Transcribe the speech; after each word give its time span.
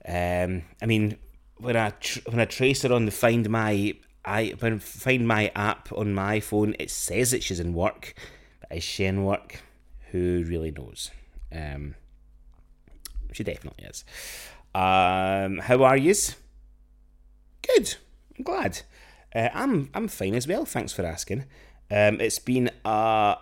Um, 0.06 0.62
I 0.81 0.86
mean, 0.86 1.19
when 1.59 1.76
I 1.76 1.91
tr- 1.91 2.20
when 2.26 2.41
I 2.41 2.47
trace 2.47 2.82
her 2.82 2.92
on 2.92 3.04
the 3.04 3.10
Find 3.10 3.48
My 3.50 3.94
I 4.25 4.54
when 4.58 4.78
Find 4.78 5.26
My 5.26 5.50
app 5.54 5.92
on 5.92 6.14
my 6.14 6.41
phone, 6.41 6.75
it 6.78 6.91
says 6.91 7.31
that 7.31 7.42
she's 7.42 7.60
in 7.60 7.75
work. 7.75 8.14
But 8.60 8.78
is 8.78 8.84
she 8.84 9.04
in 9.04 9.25
work? 9.25 9.62
Who 10.10 10.44
really 10.47 10.70
knows? 10.70 11.10
Um, 11.53 11.94
she 13.32 13.44
definitely 13.44 13.84
is. 13.84 14.04
Um, 14.75 15.59
how 15.59 15.82
are 15.82 15.97
yous? 15.97 16.36
Good. 17.62 17.97
I'm 18.36 18.44
glad. 18.44 18.82
Uh, 19.34 19.48
I'm 19.54 19.91
I'm 19.94 20.09
fine 20.09 20.34
as 20.34 20.47
well. 20.47 20.64
Thanks 20.64 20.92
for 20.92 21.04
asking. 21.04 21.44
Um, 21.91 22.20
it's 22.20 22.38
been 22.38 22.70
a 22.84 23.36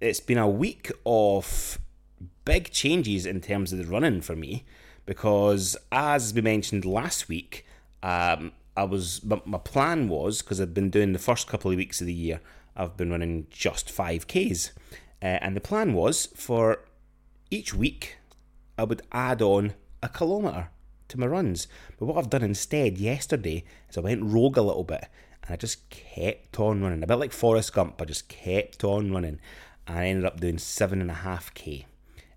it's 0.00 0.20
been 0.20 0.38
a 0.38 0.48
week 0.48 0.90
of 1.04 1.78
big 2.44 2.70
changes 2.70 3.26
in 3.26 3.40
terms 3.40 3.72
of 3.72 3.78
the 3.78 3.84
running 3.84 4.20
for 4.20 4.34
me 4.34 4.64
because 5.06 5.76
as 5.92 6.32
we 6.34 6.40
mentioned 6.40 6.84
last 6.84 7.28
week, 7.28 7.66
um, 8.02 8.52
I 8.80 8.84
was 8.84 9.22
my, 9.22 9.40
my 9.44 9.58
plan 9.58 10.08
was 10.08 10.40
because 10.40 10.60
I've 10.60 10.72
been 10.72 10.88
doing 10.88 11.12
the 11.12 11.18
first 11.18 11.46
couple 11.46 11.70
of 11.70 11.76
weeks 11.76 12.00
of 12.00 12.06
the 12.06 12.14
year, 12.14 12.40
I've 12.74 12.96
been 12.96 13.10
running 13.10 13.46
just 13.50 13.90
five 13.90 14.26
k's, 14.26 14.72
uh, 15.22 15.38
and 15.42 15.54
the 15.54 15.60
plan 15.60 15.92
was 15.92 16.28
for 16.34 16.84
each 17.50 17.74
week 17.74 18.16
I 18.78 18.84
would 18.84 19.02
add 19.12 19.42
on 19.42 19.74
a 20.02 20.08
kilometre 20.08 20.70
to 21.08 21.20
my 21.20 21.26
runs. 21.26 21.68
But 21.98 22.06
what 22.06 22.16
I've 22.16 22.30
done 22.30 22.42
instead 22.42 22.96
yesterday 22.96 23.64
is 23.90 23.98
I 23.98 24.00
went 24.00 24.22
rogue 24.22 24.56
a 24.56 24.62
little 24.62 24.84
bit 24.84 25.04
and 25.42 25.52
I 25.52 25.56
just 25.56 25.90
kept 25.90 26.58
on 26.58 26.80
running. 26.80 27.02
A 27.02 27.06
bit 27.06 27.16
like 27.16 27.32
Forrest 27.32 27.74
Gump, 27.74 28.00
I 28.00 28.06
just 28.06 28.28
kept 28.28 28.82
on 28.82 29.12
running. 29.12 29.38
And 29.86 29.98
I 29.98 30.06
ended 30.06 30.24
up 30.24 30.40
doing 30.40 30.56
7.5k 30.56 31.84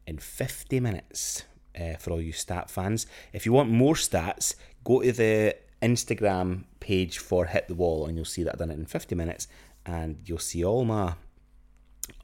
in 0.05 0.17
50 0.17 0.79
minutes 0.81 1.43
uh, 1.79 1.93
for 1.97 2.11
all 2.11 2.21
you 2.21 2.33
stat 2.33 2.69
fans. 2.69 3.07
If 3.31 3.45
you 3.45 3.53
want 3.53 3.69
more 3.69 3.95
stats, 3.95 4.55
go 4.83 5.01
to 5.01 5.13
the 5.13 5.55
Instagram 5.83 6.63
page 6.79 7.17
for 7.17 7.45
Hit 7.45 7.67
the 7.67 7.75
Wall 7.75 8.05
and 8.05 8.15
you'll 8.15 8.25
see 8.25 8.43
that 8.43 8.53
I've 8.53 8.59
done 8.59 8.71
it 8.71 8.79
in 8.79 8.85
50 8.85 9.15
minutes 9.15 9.47
and 9.85 10.17
you'll 10.25 10.39
see 10.39 10.63
all 10.63 10.85
my 10.85 11.15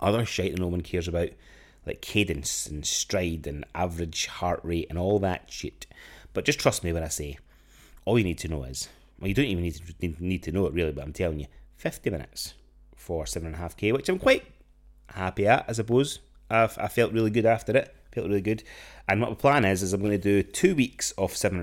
other 0.01 0.25
shit 0.25 0.53
that 0.53 0.61
no 0.61 0.67
one 0.67 0.81
cares 0.81 1.07
about 1.07 1.29
like 1.85 2.01
cadence 2.01 2.67
and 2.67 2.85
stride 2.85 3.47
and 3.47 3.65
average 3.73 4.27
heart 4.27 4.59
rate 4.63 4.87
and 4.89 4.97
all 4.97 5.19
that 5.19 5.51
shit. 5.51 5.85
But 6.33 6.45
just 6.45 6.59
trust 6.59 6.83
me 6.83 6.93
when 6.93 7.03
I 7.03 7.07
say, 7.07 7.37
all 8.05 8.17
you 8.17 8.23
need 8.23 8.37
to 8.39 8.47
know 8.47 8.63
is, 8.63 8.89
well, 9.19 9.27
you 9.27 9.33
don't 9.33 9.45
even 9.45 9.63
need 9.63 9.75
to 9.75 10.23
need 10.23 10.43
to 10.43 10.51
know 10.51 10.65
it 10.65 10.73
really, 10.73 10.91
but 10.91 11.03
I'm 11.03 11.13
telling 11.13 11.39
you, 11.39 11.47
50 11.77 12.09
minutes 12.09 12.53
for 12.95 13.25
seven 13.25 13.47
and 13.47 13.55
a 13.55 13.59
half 13.59 13.75
k, 13.75 13.91
which 13.91 14.09
I'm 14.09 14.19
quite 14.19 14.43
happy 15.07 15.47
at, 15.47 15.65
I 15.67 15.71
suppose. 15.73 16.19
I've, 16.49 16.77
I 16.77 16.87
felt 16.87 17.13
really 17.13 17.29
good 17.29 17.45
after 17.45 17.75
it, 17.75 17.95
felt 18.11 18.27
really 18.27 18.41
good. 18.41 18.63
And 19.07 19.21
what 19.21 19.29
my 19.31 19.35
plan 19.35 19.65
is, 19.65 19.81
is 19.81 19.93
I'm 19.93 20.01
going 20.01 20.11
to 20.11 20.17
do 20.17 20.43
two 20.43 20.75
weeks 20.75 21.11
of 21.11 21.35
seven 21.35 21.59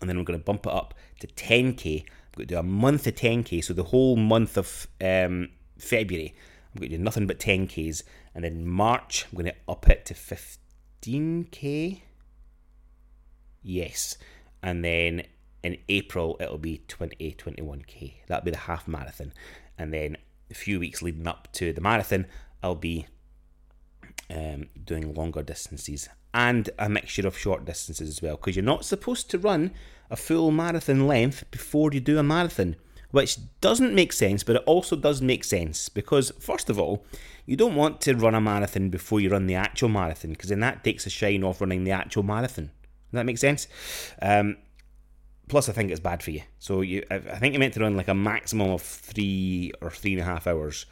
and 0.00 0.08
then 0.08 0.16
I'm 0.16 0.24
going 0.24 0.38
to 0.38 0.44
bump 0.44 0.66
it 0.66 0.72
up 0.72 0.94
to 1.20 1.26
10k. 1.26 2.02
I'm 2.02 2.36
going 2.36 2.48
to 2.48 2.54
do 2.54 2.58
a 2.58 2.62
month 2.62 3.06
of 3.06 3.14
10k, 3.14 3.62
so 3.64 3.74
the 3.74 3.84
whole 3.84 4.16
month 4.16 4.56
of 4.56 4.86
um, 5.00 5.48
February, 5.78 6.34
I'm 6.74 6.80
going 6.80 6.90
to 6.90 6.96
do 6.98 7.02
nothing 7.02 7.26
but 7.26 7.38
10Ks. 7.38 8.02
And 8.34 8.44
then 8.44 8.66
March, 8.66 9.26
I'm 9.30 9.36
going 9.36 9.52
to 9.52 9.56
up 9.68 9.88
it 9.88 10.04
to 10.06 10.14
15K. 10.14 12.02
Yes. 13.62 14.16
And 14.62 14.84
then 14.84 15.24
in 15.64 15.78
April, 15.88 16.36
it'll 16.40 16.58
be 16.58 16.82
20, 16.86 17.16
21K. 17.32 18.14
That'll 18.28 18.44
be 18.44 18.52
the 18.52 18.58
half 18.58 18.86
marathon. 18.86 19.32
And 19.76 19.92
then 19.92 20.16
a 20.50 20.54
few 20.54 20.78
weeks 20.78 21.02
leading 21.02 21.26
up 21.26 21.48
to 21.54 21.72
the 21.72 21.80
marathon, 21.80 22.26
I'll 22.62 22.74
be 22.76 23.06
um, 24.28 24.68
doing 24.84 25.12
longer 25.14 25.42
distances 25.42 26.08
and 26.32 26.70
a 26.78 26.88
mixture 26.88 27.26
of 27.26 27.36
short 27.36 27.64
distances 27.64 28.08
as 28.08 28.22
well. 28.22 28.36
Because 28.36 28.56
you're 28.56 28.64
not 28.64 28.84
supposed 28.84 29.30
to 29.30 29.38
run 29.38 29.72
a 30.10 30.16
full 30.16 30.50
marathon 30.50 31.06
length 31.06 31.44
before 31.50 31.90
you 31.92 32.00
do 32.00 32.18
a 32.18 32.22
marathon 32.22 32.76
which 33.10 33.38
doesn't 33.60 33.94
make 33.94 34.12
sense, 34.12 34.42
but 34.42 34.56
it 34.56 34.62
also 34.66 34.96
does 34.96 35.20
make 35.20 35.44
sense 35.44 35.88
because, 35.88 36.32
first 36.38 36.70
of 36.70 36.78
all, 36.78 37.04
you 37.44 37.56
don't 37.56 37.74
want 37.74 38.00
to 38.02 38.14
run 38.14 38.34
a 38.34 38.40
marathon 38.40 38.88
before 38.88 39.20
you 39.20 39.30
run 39.30 39.46
the 39.46 39.54
actual 39.54 39.88
marathon 39.88 40.30
because 40.30 40.50
then 40.50 40.60
that 40.60 40.84
takes 40.84 41.06
a 41.06 41.10
shine 41.10 41.42
off 41.42 41.60
running 41.60 41.84
the 41.84 41.90
actual 41.90 42.22
marathon. 42.22 42.66
Does 42.66 43.18
that 43.18 43.26
make 43.26 43.38
sense? 43.38 43.66
Um, 44.22 44.56
plus, 45.48 45.68
I 45.68 45.72
think 45.72 45.90
it's 45.90 46.00
bad 46.00 46.22
for 46.22 46.30
you. 46.30 46.42
So 46.60 46.82
you, 46.82 47.04
I 47.10 47.18
think 47.18 47.54
you're 47.54 47.60
meant 47.60 47.74
to 47.74 47.80
run 47.80 47.96
like 47.96 48.08
a 48.08 48.14
maximum 48.14 48.70
of 48.70 48.82
three 48.82 49.72
or 49.80 49.90
three 49.90 50.12
and 50.12 50.22
a 50.22 50.24
half 50.24 50.46
hours. 50.46 50.86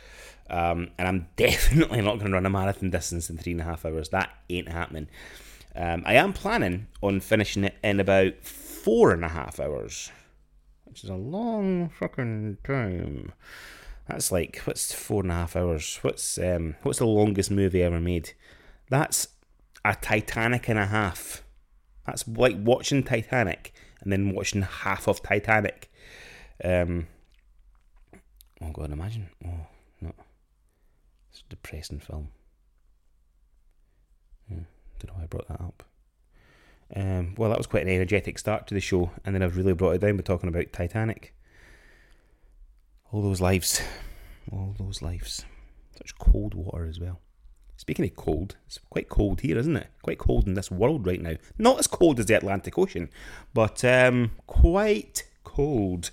Um, 0.50 0.90
and 0.98 1.08
I'm 1.08 1.28
definitely 1.36 2.00
not 2.00 2.18
going 2.18 2.30
to 2.30 2.34
run 2.34 2.46
a 2.46 2.50
marathon 2.50 2.90
distance 2.90 3.30
in 3.30 3.38
three 3.38 3.52
and 3.52 3.60
a 3.60 3.64
half 3.64 3.84
hours. 3.84 4.08
That 4.10 4.30
ain't 4.48 4.68
happening. 4.68 5.08
Um, 5.76 6.02
I 6.06 6.14
am 6.14 6.32
planning 6.32 6.88
on 7.02 7.20
finishing 7.20 7.64
it 7.64 7.76
in 7.84 8.00
about 8.00 8.44
four 8.44 9.12
and 9.12 9.24
a 9.24 9.28
half 9.28 9.60
hours 9.60 10.10
which 10.98 11.04
is 11.04 11.10
a 11.10 11.14
long 11.14 11.88
fucking 11.90 12.58
time. 12.64 13.32
That's 14.08 14.32
like 14.32 14.60
what's 14.64 14.92
four 14.92 15.22
and 15.22 15.30
a 15.30 15.34
half 15.34 15.54
hours? 15.54 15.98
What's 16.02 16.38
um 16.38 16.74
what's 16.82 16.98
the 16.98 17.06
longest 17.06 17.50
movie 17.50 17.82
ever 17.82 18.00
made? 18.00 18.32
That's 18.88 19.28
a 19.84 19.94
Titanic 19.94 20.68
and 20.68 20.78
a 20.78 20.86
half. 20.86 21.44
That's 22.06 22.26
like 22.26 22.56
watching 22.58 23.04
Titanic 23.04 23.72
and 24.00 24.10
then 24.10 24.34
watching 24.34 24.62
half 24.62 25.06
of 25.06 25.22
Titanic. 25.22 25.88
Um 26.64 27.06
Oh 28.60 28.72
god, 28.72 28.90
imagine. 28.90 29.28
Oh. 29.46 29.66
It's 31.38 31.44
a 31.46 31.50
depressing 31.50 32.00
film. 32.00 32.30
Hmm, 34.48 34.62
don't 34.98 35.06
know 35.06 35.14
why 35.14 35.22
I 35.22 35.26
brought 35.26 35.46
that 35.46 35.60
up. 35.60 35.84
Um, 36.96 37.34
well, 37.36 37.50
that 37.50 37.58
was 37.58 37.68
quite 37.68 37.84
an 37.84 37.92
energetic 37.92 38.40
start 38.40 38.66
to 38.66 38.74
the 38.74 38.80
show, 38.80 39.12
and 39.24 39.34
then 39.34 39.42
I've 39.42 39.56
really 39.56 39.72
brought 39.72 39.92
it 39.92 40.00
down 40.00 40.16
by 40.16 40.22
talking 40.22 40.48
about 40.48 40.72
Titanic. 40.72 41.32
All 43.12 43.22
those 43.22 43.40
lives, 43.40 43.80
all 44.50 44.74
those 44.76 45.00
lives. 45.00 45.44
Such 45.96 46.18
cold 46.18 46.54
water 46.54 46.86
as 46.86 46.98
well. 46.98 47.20
Speaking 47.76 48.04
of 48.04 48.16
cold, 48.16 48.56
it's 48.66 48.80
quite 48.90 49.08
cold 49.08 49.42
here, 49.42 49.58
isn't 49.58 49.76
it? 49.76 49.86
Quite 50.02 50.18
cold 50.18 50.48
in 50.48 50.54
this 50.54 50.72
world 50.72 51.06
right 51.06 51.22
now. 51.22 51.36
Not 51.56 51.78
as 51.78 51.86
cold 51.86 52.18
as 52.18 52.26
the 52.26 52.36
Atlantic 52.36 52.76
Ocean, 52.76 53.10
but 53.54 53.84
um, 53.84 54.32
quite 54.48 55.22
cold. 55.44 56.10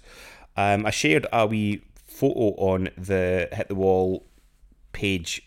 Um, 0.56 0.86
I 0.86 0.92
shared 0.92 1.26
a 1.34 1.48
wee 1.48 1.84
photo 2.06 2.50
on 2.58 2.90
the 2.96 3.50
Hit 3.52 3.70
the 3.70 3.76
Wall 3.76 4.28
page 4.96 5.42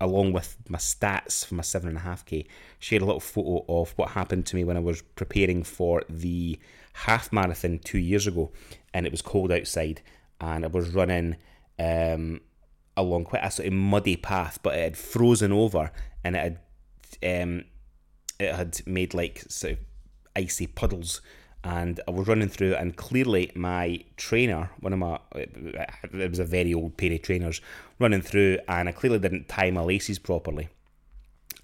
along 0.00 0.32
with 0.32 0.56
my 0.68 0.78
stats 0.78 1.44
for 1.44 1.54
my 1.54 1.62
seven 1.62 1.88
and 1.88 1.98
a 1.98 2.02
half 2.02 2.24
k. 2.24 2.46
Shared 2.78 3.02
a 3.02 3.04
little 3.04 3.20
photo 3.20 3.64
of 3.68 3.92
what 3.96 4.10
happened 4.10 4.44
to 4.46 4.56
me 4.56 4.64
when 4.64 4.76
I 4.76 4.80
was 4.80 5.02
preparing 5.02 5.62
for 5.62 6.02
the 6.08 6.58
half 6.92 7.32
marathon 7.32 7.78
two 7.78 7.98
years 7.98 8.26
ago, 8.26 8.50
and 8.92 9.06
it 9.06 9.12
was 9.12 9.22
cold 9.22 9.52
outside, 9.52 10.02
and 10.40 10.64
I 10.64 10.68
was 10.68 10.90
running 10.90 11.36
um, 11.78 12.40
along 12.96 13.24
quite 13.24 13.44
a 13.44 13.50
sort 13.50 13.68
of 13.68 13.72
muddy 13.72 14.16
path, 14.16 14.58
but 14.62 14.74
it 14.74 14.82
had 14.82 14.96
frozen 14.96 15.52
over, 15.52 15.90
and 16.24 16.36
it 16.36 16.58
had 17.22 17.42
um, 17.42 17.64
it 18.38 18.54
had 18.54 18.86
made 18.86 19.14
like 19.14 19.44
sort 19.48 19.74
of 19.74 19.78
icy 20.36 20.66
puddles 20.66 21.20
and 21.68 22.00
I 22.08 22.12
was 22.12 22.26
running 22.26 22.48
through, 22.48 22.76
and 22.76 22.96
clearly 22.96 23.52
my 23.54 24.02
trainer, 24.16 24.70
one 24.80 24.94
of 24.94 24.98
my, 24.98 25.18
it 25.34 26.30
was 26.30 26.38
a 26.38 26.44
very 26.44 26.72
old 26.72 26.96
pair 26.96 27.12
of 27.12 27.20
trainers, 27.20 27.60
running 27.98 28.22
through, 28.22 28.58
and 28.66 28.88
I 28.88 28.92
clearly 28.92 29.18
didn't 29.18 29.50
tie 29.50 29.70
my 29.70 29.82
laces 29.82 30.18
properly. 30.18 30.70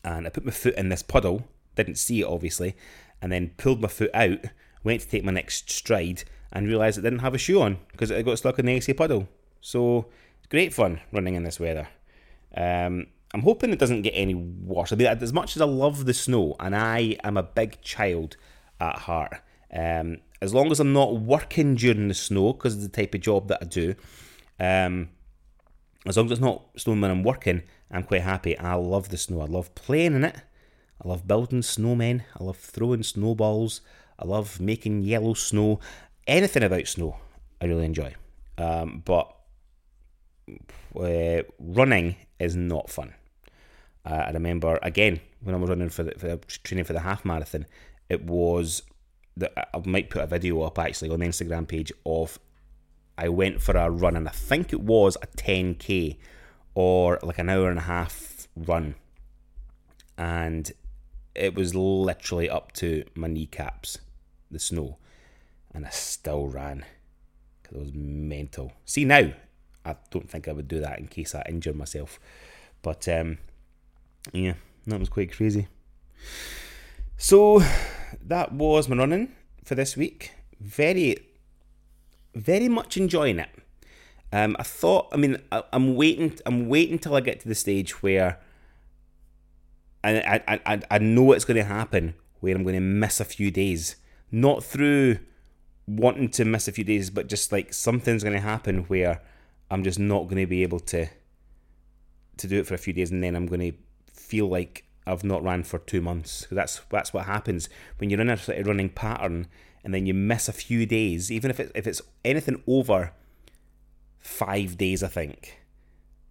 And 0.04 0.26
I 0.26 0.28
put 0.28 0.44
my 0.44 0.50
foot 0.50 0.74
in 0.74 0.90
this 0.90 1.02
puddle, 1.02 1.44
didn't 1.74 1.96
see 1.96 2.20
it 2.20 2.26
obviously, 2.26 2.76
and 3.22 3.32
then 3.32 3.52
pulled 3.56 3.80
my 3.80 3.88
foot 3.88 4.10
out, 4.12 4.40
went 4.82 5.00
to 5.00 5.08
take 5.08 5.24
my 5.24 5.32
next 5.32 5.70
stride, 5.70 6.24
and 6.52 6.68
realised 6.68 6.98
I 6.98 7.02
didn't 7.02 7.20
have 7.20 7.34
a 7.34 7.38
shoe 7.38 7.62
on 7.62 7.78
because 7.92 8.10
it 8.10 8.26
got 8.26 8.36
stuck 8.36 8.58
in 8.58 8.66
the 8.66 8.74
icy 8.74 8.92
puddle. 8.92 9.26
So, 9.62 10.10
great 10.50 10.74
fun 10.74 11.00
running 11.12 11.34
in 11.34 11.44
this 11.44 11.58
weather. 11.58 11.88
Um, 12.54 13.06
I'm 13.32 13.40
hoping 13.40 13.72
it 13.72 13.78
doesn't 13.78 14.02
get 14.02 14.10
any 14.10 14.34
worse. 14.34 14.92
I 14.92 14.96
mean, 14.96 15.06
as 15.06 15.32
much 15.32 15.56
as 15.56 15.62
I 15.62 15.64
love 15.64 16.04
the 16.04 16.12
snow, 16.12 16.56
and 16.60 16.76
I 16.76 17.16
am 17.24 17.38
a 17.38 17.42
big 17.42 17.80
child 17.80 18.36
at 18.78 18.98
heart, 18.98 19.40
um, 19.74 20.18
as 20.40 20.54
long 20.54 20.70
as 20.70 20.80
I'm 20.80 20.92
not 20.92 21.20
working 21.20 21.74
during 21.74 22.08
the 22.08 22.14
snow, 22.14 22.52
because 22.52 22.76
of 22.76 22.82
the 22.82 22.88
type 22.88 23.14
of 23.14 23.20
job 23.20 23.48
that 23.48 23.58
I 23.62 23.66
do, 23.66 23.94
um, 24.60 25.08
as 26.06 26.16
long 26.16 26.26
as 26.26 26.32
it's 26.32 26.40
not 26.40 26.62
snowing 26.76 27.00
when 27.00 27.10
I'm 27.10 27.22
working, 27.22 27.62
I'm 27.90 28.02
quite 28.02 28.22
happy. 28.22 28.56
I 28.58 28.74
love 28.74 29.08
the 29.08 29.16
snow. 29.16 29.40
I 29.40 29.46
love 29.46 29.74
playing 29.74 30.14
in 30.14 30.24
it. 30.24 30.36
I 31.02 31.08
love 31.08 31.26
building 31.26 31.60
snowmen. 31.60 32.22
I 32.38 32.44
love 32.44 32.58
throwing 32.58 33.02
snowballs. 33.02 33.80
I 34.18 34.26
love 34.26 34.60
making 34.60 35.02
yellow 35.02 35.34
snow. 35.34 35.80
Anything 36.26 36.62
about 36.62 36.86
snow, 36.86 37.16
I 37.60 37.66
really 37.66 37.84
enjoy. 37.84 38.14
Um, 38.58 39.02
but 39.04 39.34
uh, 40.98 41.42
running 41.58 42.16
is 42.38 42.54
not 42.54 42.90
fun. 42.90 43.14
Uh, 44.06 44.24
I 44.26 44.30
remember 44.30 44.78
again 44.82 45.20
when 45.42 45.54
I 45.54 45.58
was 45.58 45.70
running 45.70 45.88
for 45.88 46.02
the, 46.02 46.12
for 46.12 46.28
the 46.28 46.36
training 46.36 46.84
for 46.84 46.92
the 46.92 47.00
half 47.00 47.24
marathon, 47.24 47.66
it 48.08 48.24
was 48.24 48.82
that 49.36 49.68
I 49.74 49.80
might 49.84 50.10
put 50.10 50.22
a 50.22 50.26
video 50.26 50.62
up 50.62 50.78
actually 50.78 51.10
on 51.10 51.20
the 51.20 51.26
Instagram 51.26 51.66
page 51.66 51.92
of 52.06 52.38
I 53.16 53.28
went 53.28 53.60
for 53.60 53.76
a 53.76 53.90
run 53.90 54.16
and 54.16 54.28
I 54.28 54.32
think 54.32 54.72
it 54.72 54.80
was 54.80 55.16
a 55.22 55.26
10k 55.26 56.18
or 56.74 57.18
like 57.22 57.38
an 57.38 57.48
hour 57.48 57.68
and 57.70 57.78
a 57.78 57.82
half 57.82 58.48
run. 58.56 58.94
And 60.16 60.70
it 61.34 61.54
was 61.54 61.74
literally 61.74 62.48
up 62.48 62.72
to 62.72 63.04
my 63.14 63.28
kneecaps 63.28 63.98
the 64.50 64.58
snow 64.58 64.98
and 65.72 65.84
I 65.84 65.90
still 65.90 66.46
ran 66.46 66.84
because 67.62 67.76
it 67.76 67.80
was 67.80 67.92
mental. 67.92 68.72
See 68.84 69.04
now 69.04 69.32
I 69.84 69.96
don't 70.10 70.30
think 70.30 70.48
I 70.48 70.52
would 70.52 70.68
do 70.68 70.80
that 70.80 70.98
in 70.98 71.08
case 71.08 71.34
I 71.34 71.44
injured 71.48 71.76
myself. 71.76 72.20
But 72.82 73.08
um, 73.08 73.38
yeah 74.32 74.54
that 74.86 75.00
was 75.00 75.08
quite 75.08 75.32
crazy. 75.32 75.66
So 77.16 77.62
that 78.22 78.52
was 78.52 78.88
my 78.88 78.96
running 78.96 79.32
for 79.64 79.74
this 79.74 79.96
week. 79.96 80.32
Very, 80.60 81.16
very 82.34 82.68
much 82.68 82.96
enjoying 82.96 83.38
it. 83.38 83.50
Um, 84.32 84.56
I 84.58 84.64
thought, 84.64 85.08
I 85.12 85.16
mean, 85.16 85.38
I, 85.52 85.62
am 85.72 85.94
waiting. 85.94 86.38
I'm 86.44 86.68
waiting 86.68 86.98
till 86.98 87.14
I 87.14 87.20
get 87.20 87.40
to 87.40 87.48
the 87.48 87.54
stage 87.54 88.02
where, 88.02 88.40
I, 90.02 90.40
I, 90.48 90.60
I, 90.66 90.80
I 90.90 90.98
know 90.98 91.32
it's 91.32 91.44
going 91.44 91.56
to 91.56 91.64
happen. 91.64 92.14
Where 92.40 92.54
I'm 92.54 92.62
going 92.62 92.74
to 92.74 92.80
miss 92.80 93.20
a 93.20 93.24
few 93.24 93.50
days, 93.50 93.96
not 94.30 94.62
through 94.62 95.18
wanting 95.86 96.28
to 96.30 96.44
miss 96.44 96.68
a 96.68 96.72
few 96.72 96.84
days, 96.84 97.08
but 97.10 97.26
just 97.26 97.52
like 97.52 97.72
something's 97.72 98.22
going 98.22 98.34
to 98.34 98.40
happen 98.40 98.84
where 98.84 99.22
I'm 99.70 99.82
just 99.82 99.98
not 99.98 100.24
going 100.24 100.42
to 100.42 100.46
be 100.46 100.62
able 100.62 100.80
to 100.80 101.06
to 102.36 102.46
do 102.48 102.58
it 102.58 102.66
for 102.66 102.74
a 102.74 102.78
few 102.78 102.92
days, 102.92 103.10
and 103.10 103.22
then 103.22 103.36
I'm 103.36 103.46
going 103.46 103.72
to 103.72 103.78
feel 104.12 104.48
like 104.48 104.84
I've 105.06 105.24
not 105.24 105.42
ran 105.42 105.64
for 105.64 105.78
two 105.78 106.00
months. 106.00 106.46
That's 106.50 106.80
that's 106.90 107.12
what 107.12 107.26
happens 107.26 107.68
when 107.98 108.10
you're 108.10 108.20
in 108.20 108.30
a 108.30 108.36
sort 108.36 108.58
of 108.58 108.66
running 108.66 108.88
pattern 108.88 109.48
and 109.84 109.92
then 109.92 110.06
you 110.06 110.14
miss 110.14 110.48
a 110.48 110.52
few 110.52 110.86
days, 110.86 111.30
even 111.30 111.50
if 111.50 111.60
it, 111.60 111.70
if 111.74 111.86
it's 111.86 112.00
anything 112.24 112.62
over 112.66 113.12
five 114.18 114.78
days, 114.78 115.02
I 115.02 115.08
think. 115.08 115.60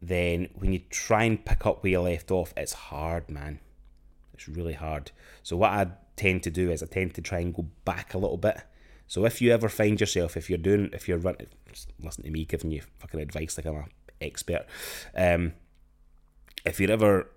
Then 0.02 0.50
when 0.56 0.74
you 0.74 0.82
try 0.90 1.24
and 1.24 1.46
pick 1.46 1.66
up 1.66 1.84
where 1.84 1.92
you 1.92 2.02
left 2.02 2.32
off, 2.32 2.54
it's 2.58 2.74
hard, 2.74 3.30
man. 3.30 3.60
It's 4.34 4.50
really 4.50 4.74
hard. 4.74 5.12
So 5.44 5.56
what 5.56 5.72
I 5.72 5.88
tend 6.16 6.42
to 6.44 6.50
do 6.50 6.72
is 6.72 6.82
I 6.82 6.88
tend 6.88 7.14
to 7.14 7.22
try 7.22 7.40
and 7.40 7.54
go 7.54 7.68
back 7.86 8.14
a 8.14 8.18
little 8.18 8.38
bit. 8.38 8.60
So 9.08 9.26
if 9.26 9.40
you 9.40 9.54
ever 9.54 9.70
find 9.70 10.00
yourself, 10.00 10.36
if 10.36 10.50
you're 10.50 10.58
doing, 10.58 10.90
if 10.92 11.08
you're 11.08 11.20
running, 11.20 11.48
listen 12.02 12.24
to 12.24 12.32
me 12.32 12.46
giving 12.46 12.72
you 12.72 12.82
fucking 12.98 13.20
advice 13.20 13.56
like 13.58 13.68
I'm 13.68 13.76
an 13.76 13.86
expert. 14.20 14.66
Um, 15.16 15.54
if 16.66 16.80
you're 16.80 16.92
ever 16.92 17.30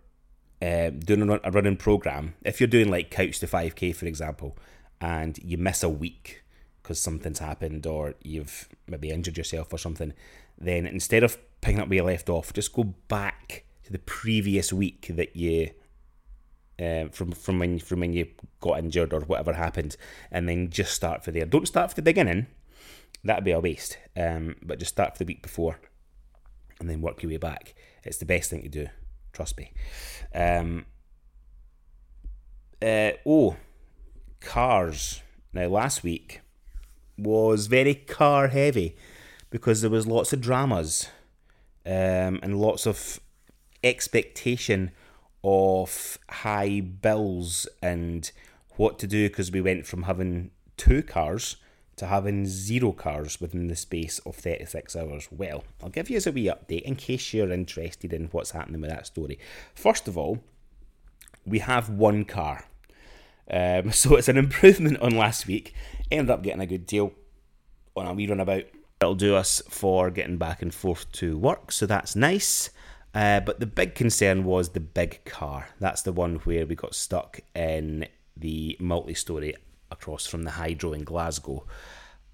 uh, 0.62 0.90
doing 0.90 1.22
a, 1.22 1.26
run, 1.26 1.40
a 1.44 1.50
running 1.50 1.76
program, 1.76 2.34
if 2.42 2.60
you're 2.60 2.66
doing 2.66 2.90
like 2.90 3.10
Couch 3.10 3.38
to 3.40 3.46
5K, 3.46 3.94
for 3.94 4.06
example, 4.06 4.56
and 5.00 5.38
you 5.42 5.58
miss 5.58 5.82
a 5.82 5.88
week 5.88 6.42
because 6.82 7.00
something's 7.00 7.40
happened 7.40 7.86
or 7.86 8.14
you've 8.22 8.68
maybe 8.86 9.10
injured 9.10 9.36
yourself 9.36 9.72
or 9.72 9.78
something, 9.78 10.12
then 10.58 10.86
instead 10.86 11.22
of 11.22 11.36
picking 11.60 11.80
up 11.80 11.88
where 11.88 11.96
you 11.96 12.02
left 12.04 12.28
off, 12.28 12.52
just 12.52 12.72
go 12.72 12.84
back 13.08 13.64
to 13.84 13.92
the 13.92 13.98
previous 13.98 14.72
week 14.72 15.08
that 15.10 15.36
you 15.36 15.70
uh, 16.78 17.08
from 17.10 17.32
from 17.32 17.58
when 17.58 17.78
from 17.78 18.00
when 18.00 18.12
you 18.12 18.26
got 18.60 18.78
injured 18.78 19.12
or 19.12 19.20
whatever 19.20 19.54
happened, 19.54 19.96
and 20.30 20.48
then 20.48 20.70
just 20.70 20.92
start 20.92 21.24
for 21.24 21.30
there. 21.30 21.46
Don't 21.46 21.66
start 21.66 21.90
for 21.90 21.96
the 21.96 22.02
beginning; 22.02 22.46
that'd 23.24 23.44
be 23.44 23.52
a 23.52 23.60
waste. 23.60 23.98
Um, 24.16 24.56
but 24.62 24.78
just 24.78 24.92
start 24.92 25.16
for 25.16 25.24
the 25.24 25.28
week 25.28 25.42
before, 25.42 25.78
and 26.78 26.88
then 26.88 27.00
work 27.00 27.22
your 27.22 27.30
way 27.30 27.38
back. 27.38 27.74
It's 28.04 28.18
the 28.18 28.26
best 28.26 28.50
thing 28.50 28.62
to 28.62 28.68
do. 28.68 28.86
Trust 29.36 29.58
me. 29.58 29.70
Um, 30.34 30.86
uh, 32.80 33.10
oh, 33.26 33.56
cars. 34.40 35.20
Now, 35.52 35.66
last 35.66 36.02
week 36.02 36.40
was 37.18 37.66
very 37.66 37.94
car 37.94 38.48
heavy 38.48 38.96
because 39.50 39.82
there 39.82 39.90
was 39.90 40.06
lots 40.06 40.32
of 40.32 40.40
dramas 40.40 41.10
um, 41.84 42.40
and 42.42 42.58
lots 42.58 42.86
of 42.86 43.20
expectation 43.84 44.90
of 45.44 46.16
high 46.30 46.80
bills 46.80 47.68
and 47.82 48.32
what 48.76 48.98
to 49.00 49.06
do 49.06 49.28
because 49.28 49.52
we 49.52 49.60
went 49.60 49.86
from 49.86 50.04
having 50.04 50.50
two 50.78 51.02
cars 51.02 51.56
to 51.96 52.06
having 52.06 52.46
zero 52.46 52.92
cars 52.92 53.40
within 53.40 53.68
the 53.68 53.76
space 53.76 54.18
of 54.20 54.36
36 54.36 54.94
hours? 54.96 55.28
Well, 55.30 55.64
I'll 55.82 55.88
give 55.88 56.10
you 56.10 56.16
as 56.16 56.26
a 56.26 56.32
wee 56.32 56.44
update 56.44 56.82
in 56.82 56.96
case 56.96 57.32
you're 57.32 57.50
interested 57.50 58.12
in 58.12 58.26
what's 58.26 58.50
happening 58.50 58.80
with 58.80 58.90
that 58.90 59.06
story. 59.06 59.38
First 59.74 60.08
of 60.08 60.18
all, 60.18 60.38
we 61.44 61.60
have 61.60 61.88
one 61.88 62.24
car. 62.24 62.64
Um, 63.50 63.92
so 63.92 64.16
it's 64.16 64.28
an 64.28 64.36
improvement 64.36 64.98
on 65.00 65.16
last 65.16 65.46
week. 65.46 65.74
Ended 66.10 66.30
up 66.30 66.42
getting 66.42 66.60
a 66.60 66.66
good 66.66 66.86
deal 66.86 67.12
on 67.96 68.06
a 68.06 68.12
wee 68.12 68.26
runabout. 68.26 68.64
It'll 69.00 69.14
do 69.14 69.36
us 69.36 69.62
for 69.68 70.10
getting 70.10 70.38
back 70.38 70.62
and 70.62 70.72
forth 70.72 71.10
to 71.12 71.36
work, 71.36 71.70
so 71.70 71.84
that's 71.86 72.16
nice. 72.16 72.70
Uh, 73.14 73.40
but 73.40 73.60
the 73.60 73.66
big 73.66 73.94
concern 73.94 74.44
was 74.44 74.70
the 74.70 74.80
big 74.80 75.24
car. 75.24 75.68
That's 75.80 76.02
the 76.02 76.12
one 76.12 76.36
where 76.44 76.66
we 76.66 76.74
got 76.74 76.94
stuck 76.94 77.40
in 77.54 78.06
the 78.36 78.76
multi 78.78 79.14
story 79.14 79.54
across 79.90 80.26
from 80.26 80.44
the 80.44 80.52
Hydro 80.52 80.92
in 80.92 81.04
Glasgow. 81.04 81.66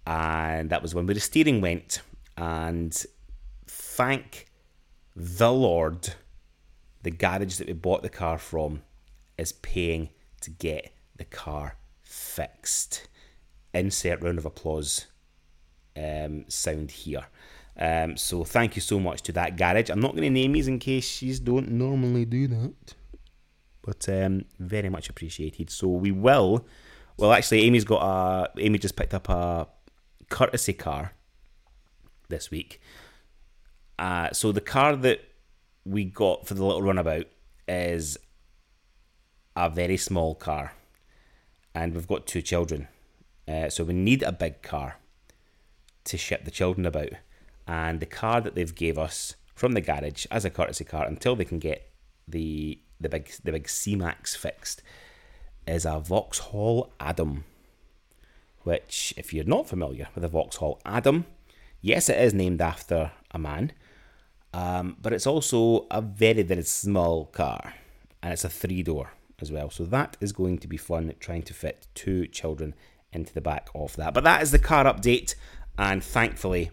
And 0.07 0.71
that 0.71 0.83
was 0.83 0.95
when 0.95 1.07
the 1.07 1.21
steering 1.21 1.61
went. 1.61 2.03
And 2.37 2.95
thank 3.67 4.47
the 5.15 5.53
Lord, 5.53 6.15
the 7.03 7.11
garage 7.11 7.57
that 7.57 7.67
we 7.67 7.75
bought 7.75 8.03
the 8.03 8.09
car 8.09 8.39
from 8.39 8.83
is 9.39 9.53
paying 9.53 10.09
to 10.41 10.51
get 10.51 10.93
the 11.17 11.25
car 11.25 11.77
fixed. 12.03 13.09
Insert 13.75 14.23
round 14.23 14.39
of 14.39 14.45
applause 14.45 15.07
um, 15.97 16.45
sound 16.49 16.91
here. 16.91 17.27
Um, 17.77 18.17
so 18.17 18.45
thank 18.45 18.77
you 18.77 18.83
so 18.83 19.01
much 19.01 19.23
to 19.23 19.33
that 19.33 19.57
garage. 19.57 19.89
I'm 19.89 20.01
not 20.01 20.13
going 20.13 20.25
to 20.25 20.31
name 20.31 20.53
these 20.53 20.69
in 20.69 20.79
case 20.79 21.23
you 21.23 21.37
don't 21.39 21.71
normally 21.71 22.25
do 22.25 22.47
that, 22.49 22.95
but 23.83 24.09
um, 24.09 24.45
very 24.59 24.91
much 24.91 25.09
appreciated. 25.09 25.71
So 25.71 25.89
we 25.89 26.11
will 26.11 26.67
well, 27.17 27.33
actually, 27.33 27.63
Amy's 27.63 27.85
got 27.85 28.03
a. 28.03 28.51
Amy 28.61 28.79
just 28.79 28.97
picked 28.97 29.15
up 29.15 29.29
a 29.29 29.69
courtesy 30.29 30.73
car 30.73 31.13
this 32.29 32.51
week. 32.51 32.81
Uh, 33.99 34.31
so 34.33 34.53
the 34.53 34.61
car 34.61 34.97
that 34.97 35.21
we 35.85 36.05
got 36.05 36.47
for 36.47 36.55
the 36.55 36.65
little 36.65 36.83
runabout 36.83 37.27
is 37.69 38.17
a 39.55 39.69
very 39.69 39.97
small 39.97 40.35
car, 40.35 40.73
and 41.75 41.95
we've 41.95 42.09
got 42.09 42.27
two 42.27 42.43
children, 42.43 42.89
uh, 43.47 43.69
so 43.69 43.85
we 43.85 43.93
need 43.93 44.23
a 44.23 44.33
big 44.33 44.63
car 44.63 44.97
to 46.05 46.17
ship 46.17 46.45
the 46.45 46.51
children 46.51 46.87
about. 46.87 47.11
And 47.67 48.01
the 48.01 48.07
car 48.07 48.41
that 48.41 48.55
they've 48.55 48.75
gave 48.75 48.99
us 48.99 49.37
from 49.55 49.73
the 49.73 49.81
garage 49.81 50.27
as 50.31 50.45
a 50.45 50.51
courtesy 50.51 50.85
car 50.85 51.07
until 51.07 51.37
they 51.37 51.45
can 51.45 51.59
get 51.59 51.91
the 52.27 52.81
the 53.01 53.09
big 53.09 53.31
the 53.45 53.53
big 53.53 53.69
C 53.69 53.95
Max 53.95 54.35
fixed 54.35 54.83
is 55.67 55.85
a 55.85 56.01
Vauxhall 56.01 56.93
Adam. 57.01 57.45
Which, 58.63 59.13
if 59.17 59.33
you're 59.35 59.45
not 59.45 59.69
familiar 59.69 60.09
with 60.15 60.25
a 60.25 60.29
Vauxhall 60.29 60.81
Adam, 60.85 61.27
yes, 61.81 62.09
it 62.09 62.19
is 62.19 62.33
named 62.33 62.61
after 62.61 63.11
a 63.33 63.39
man, 63.39 63.73
um, 64.55 64.97
but 65.03 65.13
it's 65.13 65.27
also 65.27 65.87
a 65.91 66.01
very 66.01 66.43
very 66.43 66.63
small 66.63 67.27
car, 67.27 67.75
and 68.23 68.33
it's 68.33 68.45
a 68.45 68.49
three 68.49 68.83
door 68.83 69.13
as 69.41 69.51
well. 69.51 69.69
So 69.71 69.85
that 69.87 70.17
is 70.21 70.33
going 70.33 70.59
to 70.59 70.69
be 70.69 70.77
fun 70.77 71.13
trying 71.19 71.43
to 71.43 71.55
fit 71.55 71.89
two 71.95 72.27
children 72.29 72.75
into 73.13 73.35
the 73.35 73.41
back 73.41 73.69
of 73.75 73.97
that. 73.97 74.15
But 74.15 74.25
that 74.25 74.43
is 74.43 74.53
the 74.53 74.59
car 74.61 74.85
update, 74.85 75.35
and 75.77 76.03
thankfully, 76.03 76.71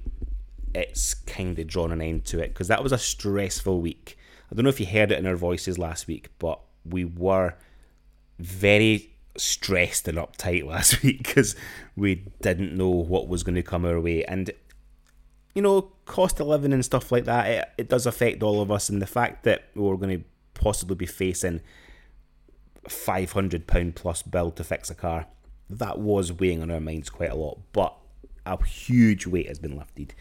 it's 0.75 1.15
kind 1.15 1.57
of 1.57 1.67
drawn 1.67 1.91
an 1.91 2.01
end 2.01 2.25
to 2.25 2.39
it 2.39 2.49
because 2.49 2.67
that 2.67 2.83
was 2.83 2.91
a 2.91 2.97
stressful 2.97 3.81
week. 3.81 4.17
I 4.51 4.55
don't 4.55 4.63
know 4.63 4.69
if 4.69 4.79
you 4.79 4.85
heard 4.85 5.11
it 5.11 5.19
in 5.19 5.25
our 5.25 5.35
voices 5.35 5.77
last 5.77 6.07
week, 6.07 6.29
but 6.37 6.59
we 6.85 7.05
were 7.05 7.55
very 8.39 9.11
stressed 9.37 10.07
and 10.07 10.17
uptight 10.17 10.65
last 10.65 11.03
week 11.03 11.19
because 11.19 11.55
we 11.95 12.23
didn't 12.41 12.75
know 12.75 12.89
what 12.89 13.27
was 13.27 13.43
going 13.43 13.55
to 13.55 13.63
come 13.63 13.85
our 13.85 13.99
way. 13.99 14.23
And, 14.25 14.51
you 15.53 15.61
know, 15.61 15.91
cost 16.05 16.39
of 16.39 16.47
living 16.47 16.73
and 16.73 16.83
stuff 16.83 17.11
like 17.11 17.25
that, 17.25 17.47
it, 17.47 17.69
it 17.77 17.89
does 17.89 18.05
affect 18.05 18.41
all 18.41 18.61
of 18.61 18.71
us. 18.71 18.89
And 18.89 19.01
the 19.01 19.07
fact 19.07 19.43
that 19.43 19.65
we're 19.75 19.97
going 19.97 20.19
to 20.19 20.25
possibly 20.53 20.95
be 20.95 21.05
facing 21.05 21.61
£500 22.87 23.95
plus 23.95 24.23
bill 24.23 24.51
to 24.51 24.63
fix 24.63 24.89
a 24.89 24.95
car, 24.95 25.27
that 25.69 25.99
was 25.99 26.33
weighing 26.33 26.61
on 26.61 26.71
our 26.71 26.79
minds 26.79 27.09
quite 27.09 27.31
a 27.31 27.35
lot. 27.35 27.59
But 27.73 27.95
a 28.45 28.63
huge 28.63 29.27
weight 29.27 29.47
has 29.47 29.59
been 29.59 29.77
lifted 29.77 30.15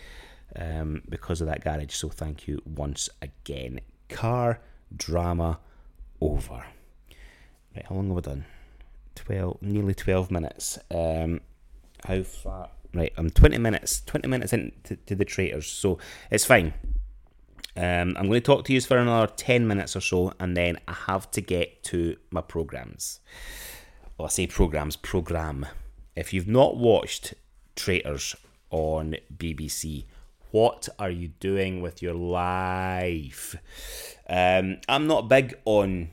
um, 0.56 1.02
because 1.08 1.40
of 1.40 1.46
that 1.46 1.64
garage. 1.64 1.94
So 1.94 2.08
thank 2.08 2.46
you 2.46 2.60
once 2.64 3.08
again. 3.22 3.80
Car 4.08 4.60
drama 4.94 5.60
over. 6.20 6.64
Right, 7.78 7.87
how 7.87 7.94
long 7.94 8.08
have 8.08 8.16
we 8.16 8.23
done? 8.23 8.44
Twelve, 9.14 9.62
nearly 9.62 9.94
twelve 9.94 10.32
minutes. 10.32 10.80
Um, 10.90 11.40
how 12.04 12.25
far? 12.25 12.70
Right, 12.92 13.12
I'm 13.16 13.30
twenty 13.30 13.58
minutes. 13.58 14.00
Twenty 14.00 14.26
minutes 14.26 14.52
into 14.52 14.97
to 14.97 15.14
the 15.14 15.25
traitors, 15.25 15.68
so 15.68 15.99
it's 16.28 16.44
fine. 16.44 16.75
Um, 17.76 18.16
I'm 18.18 18.26
going 18.26 18.32
to 18.32 18.40
talk 18.40 18.64
to 18.64 18.73
you 18.73 18.80
for 18.80 18.99
another 18.99 19.32
10 19.32 19.68
minutes 19.68 19.94
or 19.94 20.00
so, 20.00 20.32
and 20.40 20.56
then 20.56 20.80
I 20.88 20.94
have 21.06 21.30
to 21.30 21.40
get 21.40 21.85
to 21.85 22.16
my 22.32 22.40
programs. 22.40 23.20
Well, 24.16 24.26
I 24.26 24.30
say 24.30 24.49
programs, 24.49 24.97
program. 24.97 25.64
If 26.16 26.32
you've 26.32 26.49
not 26.49 26.76
watched 26.76 27.35
Traitors 27.76 28.35
on 28.70 29.14
BBC, 29.37 30.06
what 30.50 30.88
are 30.99 31.11
you 31.11 31.28
doing 31.38 31.80
with 31.80 32.02
your 32.02 32.14
life? 32.14 33.54
Um, 34.28 34.78
I'm 34.88 35.06
not 35.06 35.28
big 35.28 35.56
on 35.64 36.08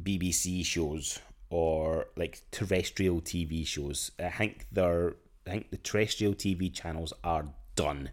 BBC 0.00 0.64
shows 0.64 1.20
or 1.50 2.06
like 2.16 2.42
terrestrial 2.50 3.20
TV 3.20 3.66
shows. 3.66 4.10
I 4.18 4.30
think 4.30 4.66
they're 4.72 5.16
I 5.46 5.50
think 5.50 5.70
the 5.70 5.76
terrestrial 5.76 6.34
TV 6.34 6.72
channels 6.72 7.12
are 7.22 7.46
done. 7.76 8.10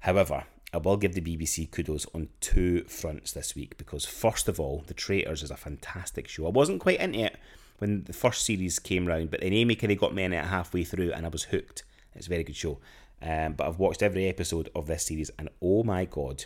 However, 0.00 0.44
I 0.72 0.78
will 0.78 0.96
give 0.96 1.14
the 1.14 1.20
BBC 1.20 1.70
kudos 1.70 2.06
on 2.14 2.28
two 2.40 2.84
fronts 2.84 3.32
this 3.32 3.54
week 3.54 3.76
because, 3.76 4.04
first 4.04 4.48
of 4.48 4.60
all, 4.60 4.84
The 4.86 4.94
Traitors 4.94 5.42
is 5.42 5.50
a 5.50 5.56
fantastic 5.56 6.28
show. 6.28 6.46
I 6.46 6.50
wasn't 6.50 6.80
quite 6.80 7.00
into 7.00 7.20
it 7.20 7.36
when 7.78 8.04
the 8.04 8.12
first 8.12 8.44
series 8.44 8.78
came 8.78 9.06
round, 9.06 9.30
but 9.30 9.40
then 9.40 9.52
Amy 9.52 9.74
of 9.80 9.98
got 9.98 10.14
me 10.14 10.24
in 10.24 10.32
it 10.32 10.44
halfway 10.44 10.84
through 10.84 11.12
and 11.12 11.26
I 11.26 11.28
was 11.28 11.44
hooked. 11.44 11.84
It's 12.14 12.26
a 12.26 12.30
very 12.30 12.44
good 12.44 12.56
show. 12.56 12.78
Um, 13.22 13.54
but 13.54 13.66
I've 13.66 13.78
watched 13.78 14.02
every 14.02 14.28
episode 14.28 14.70
of 14.74 14.86
this 14.86 15.06
series 15.06 15.30
and 15.38 15.48
oh 15.60 15.82
my 15.82 16.04
god, 16.04 16.44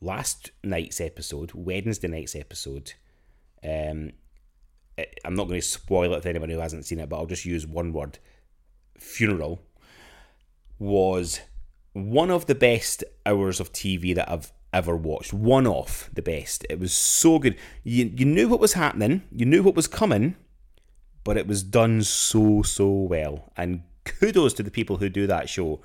last 0.00 0.50
night's 0.64 1.00
episode, 1.00 1.52
Wednesday 1.54 2.08
night's 2.08 2.34
episode, 2.34 2.94
um, 3.64 4.12
it, 4.96 5.18
I'm 5.24 5.34
not 5.34 5.48
going 5.48 5.60
to 5.60 5.66
spoil 5.66 6.14
it 6.14 6.22
for 6.22 6.28
anyone 6.28 6.50
who 6.50 6.58
hasn't 6.58 6.84
seen 6.84 7.00
it, 7.00 7.08
but 7.08 7.16
I'll 7.16 7.26
just 7.26 7.44
use 7.44 7.66
one 7.66 7.92
word 7.92 8.18
funeral 8.98 9.62
was 10.78 11.40
one 11.92 12.30
of 12.30 12.46
the 12.46 12.54
best 12.54 13.04
hours 13.26 13.60
of 13.60 13.72
TV 13.72 14.14
that 14.14 14.30
I've 14.30 14.52
ever 14.72 14.96
watched. 14.96 15.32
One 15.32 15.66
off 15.66 16.10
the 16.12 16.22
best. 16.22 16.66
It 16.70 16.78
was 16.78 16.92
so 16.92 17.38
good. 17.38 17.56
You 17.82 18.10
you 18.14 18.24
knew 18.24 18.48
what 18.48 18.60
was 18.60 18.74
happening, 18.74 19.22
you 19.34 19.46
knew 19.46 19.62
what 19.62 19.74
was 19.74 19.86
coming, 19.86 20.36
but 21.24 21.36
it 21.36 21.46
was 21.46 21.62
done 21.62 22.02
so 22.02 22.62
so 22.62 22.88
well. 22.88 23.52
And 23.56 23.82
kudos 24.04 24.54
to 24.54 24.62
the 24.62 24.70
people 24.70 24.96
who 24.98 25.08
do 25.08 25.26
that 25.26 25.48
show, 25.48 25.80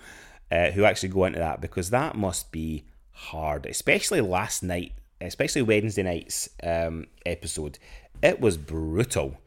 uh, 0.52 0.72
who 0.72 0.86
actually 0.86 1.10
go 1.10 1.26
into 1.26 1.40
that 1.40 1.62
because 1.62 1.90
that 1.90 2.16
must 2.16 2.52
be 2.52 2.86
hard, 3.12 3.66
especially 3.66 4.22
last 4.22 4.64
night, 4.64 4.94
especially 5.22 5.62
Wednesday 5.62 6.04
night's 6.04 6.50
um, 6.64 7.06
episode. 7.26 7.80
It 8.22 8.40
was 8.40 8.58
brutal 8.58 9.38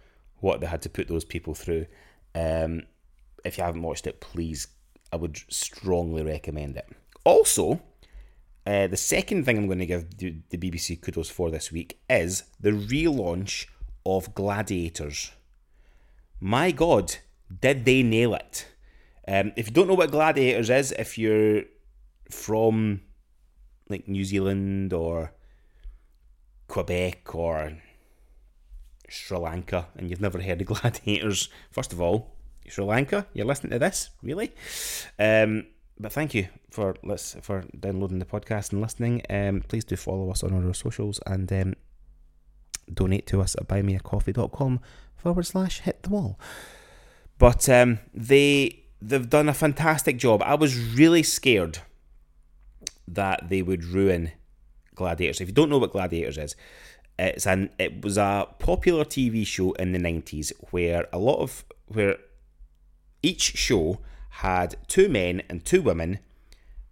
what 0.40 0.60
they 0.60 0.66
had 0.66 0.82
to 0.82 0.88
put 0.88 1.08
those 1.08 1.24
people 1.24 1.54
through. 1.54 1.86
Um, 2.34 2.82
if 3.44 3.58
you 3.58 3.64
haven't 3.64 3.82
watched 3.82 4.06
it, 4.06 4.20
please 4.20 4.68
I 5.12 5.16
would 5.16 5.38
strongly 5.48 6.22
recommend 6.22 6.76
it. 6.76 6.88
Also, 7.24 7.80
uh, 8.66 8.86
the 8.86 8.96
second 8.96 9.44
thing 9.44 9.56
I'm 9.56 9.66
going 9.66 9.78
to 9.78 9.86
give 9.86 10.18
the, 10.18 10.42
BBC 10.50 11.00
kudos 11.00 11.30
for 11.30 11.50
this 11.50 11.72
week 11.72 12.00
is 12.10 12.44
the 12.60 12.70
relaunch 12.70 13.66
of 14.04 14.34
Gladiators. 14.34 15.32
My 16.40 16.70
God, 16.70 17.16
did 17.60 17.84
they 17.84 18.02
nail 18.02 18.34
it? 18.34 18.66
Um, 19.26 19.52
if 19.56 19.68
you 19.68 19.72
don't 19.72 19.88
know 19.88 19.94
what 19.94 20.10
Gladiators 20.10 20.70
is, 20.70 20.92
if 20.92 21.18
you're 21.18 21.62
from 22.30 23.00
like 23.88 24.06
New 24.06 24.24
Zealand 24.24 24.92
or 24.92 25.32
Quebec 26.68 27.34
or 27.34 27.78
Sri 29.08 29.38
Lanka 29.38 29.88
and 29.96 30.08
you've 30.08 30.20
never 30.20 30.40
heard 30.40 30.60
of 30.60 30.66
Gladiators, 30.82 31.48
first 31.70 31.92
of 31.92 32.00
all, 32.00 32.36
Sri 32.68 32.84
Lanka, 32.84 33.26
you're 33.32 33.46
listening 33.46 33.72
to 33.72 33.78
this, 33.78 34.10
really? 34.22 34.52
Um, 35.18 35.66
but 35.98 36.12
thank 36.12 36.34
you 36.34 36.48
for 36.70 36.94
for 37.42 37.64
downloading 37.78 38.18
the 38.20 38.24
podcast 38.24 38.72
and 38.72 38.80
listening. 38.80 39.22
Um, 39.28 39.62
please 39.66 39.84
do 39.84 39.96
follow 39.96 40.30
us 40.30 40.44
on 40.44 40.52
our 40.52 40.74
socials 40.74 41.18
and 41.26 41.52
um, 41.52 41.74
donate 42.92 43.26
to 43.28 43.40
us 43.40 43.56
at 43.56 43.66
buymeacoffee.com 43.66 44.80
forward 45.16 45.46
slash 45.46 45.80
hit 45.80 46.02
the 46.02 46.10
wall. 46.10 46.38
But 47.38 47.68
um, 47.68 47.98
they 48.14 48.84
they've 49.00 49.28
done 49.28 49.48
a 49.48 49.54
fantastic 49.54 50.18
job. 50.18 50.42
I 50.44 50.54
was 50.54 50.78
really 50.78 51.22
scared 51.22 51.78
that 53.06 53.48
they 53.48 53.62
would 53.62 53.84
ruin 53.84 54.32
Gladiators. 54.98 55.40
If 55.40 55.48
you 55.48 55.54
don't 55.54 55.70
know 55.70 55.78
what 55.78 55.92
Gladiators 55.92 56.36
is, 56.36 56.56
it's 57.18 57.46
an 57.46 57.70
it 57.78 58.02
was 58.02 58.18
a 58.18 58.46
popular 58.58 59.04
TV 59.04 59.46
show 59.46 59.72
in 59.72 59.92
the 59.92 59.98
nineties 59.98 60.52
where 60.70 61.06
a 61.12 61.18
lot 61.18 61.40
of 61.40 61.64
where 61.86 62.16
each 63.22 63.56
show 63.56 64.00
had 64.30 64.76
two 64.86 65.08
men 65.08 65.42
and 65.48 65.64
two 65.64 65.82
women 65.82 66.18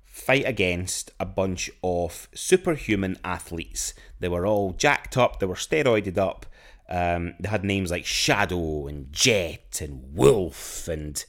fight 0.04 0.44
against 0.46 1.10
a 1.20 1.26
bunch 1.26 1.70
of 1.84 2.28
superhuman 2.34 3.18
athletes. 3.22 3.92
They 4.18 4.28
were 4.28 4.46
all 4.46 4.72
jacked 4.72 5.16
up, 5.16 5.38
they 5.38 5.46
were 5.46 5.54
steroided 5.54 6.16
up. 6.16 6.46
Um, 6.88 7.34
they 7.40 7.48
had 7.48 7.64
names 7.64 7.90
like 7.90 8.06
Shadow 8.06 8.86
and 8.86 9.12
Jet 9.12 9.80
and 9.82 10.14
Wolf 10.14 10.86
and 10.86 11.24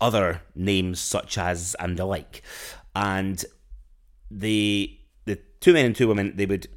other 0.00 0.42
names 0.54 1.00
such 1.00 1.36
as 1.36 1.74
and 1.80 1.96
the 1.96 2.04
like. 2.04 2.42
And 2.94 3.44
the 4.30 4.94
the 4.98 4.98
two 5.60 5.72
men 5.72 5.86
and 5.86 5.96
two 5.96 6.08
women 6.08 6.32
they 6.36 6.46
would 6.46 6.68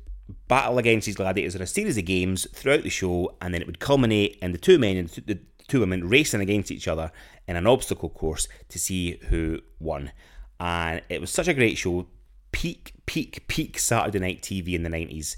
battle 0.48 0.78
against 0.78 1.06
these 1.06 1.16
gladiators 1.16 1.56
in 1.56 1.62
a 1.62 1.68
series 1.68 1.98
of 1.98 2.06
games 2.06 2.48
throughout 2.54 2.84
the 2.84 2.90
show, 2.90 3.36
and 3.42 3.54
then 3.54 3.62
it 3.62 3.68
would 3.68 3.80
culminate 3.80 4.38
in 4.42 4.52
the 4.52 4.58
two 4.58 4.80
men 4.80 4.98
and 4.98 5.10
the 5.10 5.40
two 5.68 5.80
women 5.80 6.08
racing 6.08 6.42
against 6.42 6.72
each 6.72 6.88
other 6.88 7.12
in 7.48 7.56
an 7.56 7.68
obstacle 7.68 8.10
course 8.10 8.48
to 8.70 8.80
see 8.80 9.18
who 9.30 9.60
won. 9.80 10.12
And 10.60 11.02
it 11.10 11.22
was 11.22 11.32
such 11.32 11.48
a 11.48 11.54
great 11.54 11.78
show. 11.78 12.08
Peak, 12.52 12.94
peak, 13.06 13.48
peak 13.48 13.80
Saturday 13.80 14.20
night 14.20 14.42
TV 14.42 14.74
in 14.74 14.84
the 14.84 14.90
90s. 14.90 15.38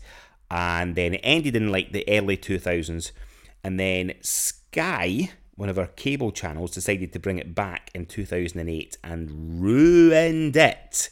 And 0.49 0.95
then 0.95 1.13
it 1.13 1.21
ended 1.23 1.55
in 1.55 1.71
like 1.71 1.91
the 1.91 2.03
early 2.07 2.35
2000s. 2.35 3.11
And 3.63 3.79
then 3.79 4.13
Sky, 4.21 5.31
one 5.55 5.69
of 5.69 5.79
our 5.79 5.87
cable 5.87 6.31
channels, 6.31 6.71
decided 6.71 7.13
to 7.13 7.19
bring 7.19 7.37
it 7.37 7.55
back 7.55 7.89
in 7.93 8.05
2008 8.05 8.97
and 9.03 9.61
ruined 9.61 10.57
it. 10.57 11.09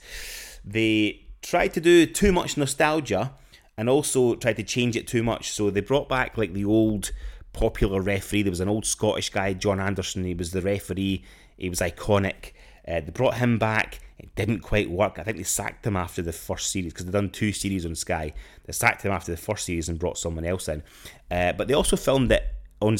They 0.65 1.27
tried 1.41 1.73
to 1.73 1.81
do 1.81 2.05
too 2.05 2.31
much 2.31 2.57
nostalgia 2.57 3.33
and 3.77 3.89
also 3.89 4.35
tried 4.35 4.57
to 4.57 4.63
change 4.63 4.95
it 4.95 5.07
too 5.07 5.23
much. 5.23 5.51
So 5.51 5.69
they 5.69 5.81
brought 5.81 6.09
back 6.09 6.37
like 6.37 6.53
the 6.53 6.65
old 6.65 7.11
popular 7.53 8.01
referee. 8.01 8.43
There 8.43 8.51
was 8.51 8.59
an 8.59 8.69
old 8.69 8.85
Scottish 8.85 9.29
guy, 9.29 9.53
John 9.53 9.79
Anderson. 9.79 10.23
He 10.23 10.33
was 10.33 10.51
the 10.51 10.61
referee. 10.61 11.23
He 11.57 11.69
was 11.69 11.79
iconic. 11.79 12.51
Uh, 12.87 13.01
they 13.01 13.11
brought 13.11 13.35
him 13.35 13.57
back. 13.57 13.99
It 14.17 14.35
didn't 14.35 14.59
quite 14.59 14.89
work. 14.89 15.17
I 15.17 15.23
think 15.23 15.37
they 15.37 15.43
sacked 15.43 15.85
him 15.85 15.95
after 15.95 16.21
the 16.21 16.31
first 16.31 16.71
series 16.71 16.93
because 16.93 17.05
they've 17.05 17.13
done 17.13 17.29
two 17.29 17.51
series 17.51 17.85
on 17.85 17.95
Sky. 17.95 18.33
They 18.65 18.73
sacked 18.73 19.03
him 19.03 19.11
after 19.11 19.31
the 19.31 19.37
first 19.37 19.65
series 19.65 19.89
and 19.89 19.97
brought 19.97 20.17
someone 20.17 20.45
else 20.45 20.67
in. 20.67 20.83
Uh, 21.29 21.53
but 21.53 21.67
they 21.67 21.73
also 21.73 21.95
filmed 21.95 22.31
it 22.31 22.43
on 22.81 22.97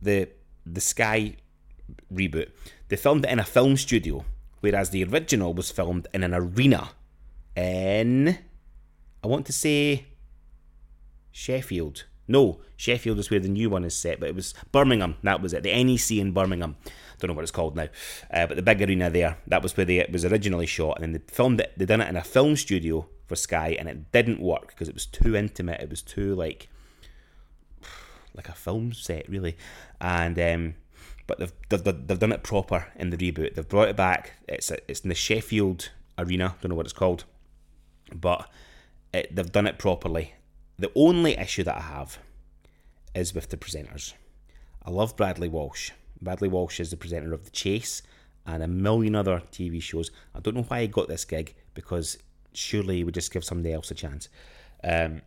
the 0.00 0.28
the 0.66 0.80
Sky 0.80 1.36
reboot. 2.12 2.50
They 2.88 2.96
filmed 2.96 3.26
it 3.26 3.30
in 3.30 3.38
a 3.38 3.44
film 3.44 3.76
studio, 3.76 4.24
whereas 4.60 4.90
the 4.90 5.04
original 5.04 5.52
was 5.52 5.70
filmed 5.70 6.08
in 6.14 6.22
an 6.24 6.32
arena 6.34 6.90
in 7.56 8.38
I 9.22 9.26
want 9.26 9.46
to 9.46 9.52
say 9.52 10.06
Sheffield. 11.32 12.04
No, 12.28 12.60
Sheffield 12.76 13.18
is 13.18 13.30
where 13.30 13.40
the 13.40 13.48
new 13.48 13.70
one 13.70 13.84
is 13.84 13.96
set, 13.96 14.20
but 14.20 14.28
it 14.28 14.34
was 14.34 14.54
Birmingham. 14.72 15.16
That 15.22 15.40
was 15.40 15.52
it. 15.52 15.62
The 15.62 15.84
NEC 15.84 16.12
in 16.12 16.32
Birmingham. 16.32 16.76
Don't 17.18 17.28
know 17.28 17.34
what 17.34 17.42
it's 17.42 17.50
called 17.50 17.76
now, 17.76 17.88
uh, 18.30 18.46
but 18.46 18.56
the 18.56 18.62
big 18.62 18.82
arena 18.82 19.10
there. 19.10 19.38
That 19.46 19.62
was 19.62 19.76
where 19.76 19.86
they, 19.86 19.98
it 19.98 20.12
was 20.12 20.24
originally 20.24 20.66
shot, 20.66 20.96
and 20.96 21.04
then 21.04 21.12
they 21.12 21.34
filmed 21.34 21.60
it. 21.60 21.72
They 21.76 21.86
done 21.86 22.00
it 22.00 22.08
in 22.08 22.16
a 22.16 22.24
film 22.24 22.56
studio 22.56 23.06
for 23.26 23.36
Sky, 23.36 23.76
and 23.78 23.88
it 23.88 24.12
didn't 24.12 24.40
work 24.40 24.68
because 24.68 24.88
it 24.88 24.94
was 24.94 25.06
too 25.06 25.36
intimate. 25.36 25.80
It 25.80 25.90
was 25.90 26.02
too 26.02 26.34
like 26.34 26.68
like 28.34 28.48
a 28.48 28.52
film 28.52 28.92
set, 28.92 29.28
really. 29.28 29.56
And 30.00 30.38
um, 30.38 30.74
but 31.26 31.38
they've, 31.38 31.52
they've 31.68 32.06
they've 32.06 32.18
done 32.18 32.32
it 32.32 32.42
proper 32.42 32.86
in 32.96 33.10
the 33.10 33.16
reboot. 33.16 33.54
They've 33.54 33.68
brought 33.68 33.88
it 33.88 33.96
back. 33.96 34.34
It's 34.48 34.70
a, 34.70 34.78
it's 34.90 35.00
in 35.00 35.08
the 35.08 35.14
Sheffield 35.14 35.90
Arena. 36.18 36.56
Don't 36.60 36.70
know 36.70 36.76
what 36.76 36.86
it's 36.86 36.92
called, 36.92 37.24
but 38.14 38.48
it, 39.12 39.34
they've 39.34 39.52
done 39.52 39.66
it 39.66 39.78
properly. 39.78 40.34
The 40.78 40.90
only 40.94 41.38
issue 41.38 41.62
that 41.64 41.76
I 41.76 41.82
have 41.82 42.18
is 43.14 43.34
with 43.34 43.50
the 43.50 43.56
presenters. 43.56 44.14
I 44.84 44.90
love 44.90 45.16
Bradley 45.16 45.48
Walsh. 45.48 45.92
Bradley 46.20 46.48
Walsh 46.48 46.80
is 46.80 46.90
the 46.90 46.96
presenter 46.96 47.32
of 47.32 47.44
The 47.44 47.50
Chase 47.50 48.02
and 48.46 48.62
a 48.62 48.68
million 48.68 49.14
other 49.14 49.42
TV 49.50 49.80
shows. 49.80 50.10
I 50.34 50.40
don't 50.40 50.54
know 50.54 50.62
why 50.62 50.82
he 50.82 50.88
got 50.88 51.08
this 51.08 51.24
gig 51.24 51.54
because 51.74 52.18
surely 52.52 52.96
he 52.96 53.04
would 53.04 53.14
just 53.14 53.32
give 53.32 53.44
somebody 53.44 53.72
else 53.72 53.90
a 53.90 53.94
chance. 53.94 54.28
Um, 54.82 55.22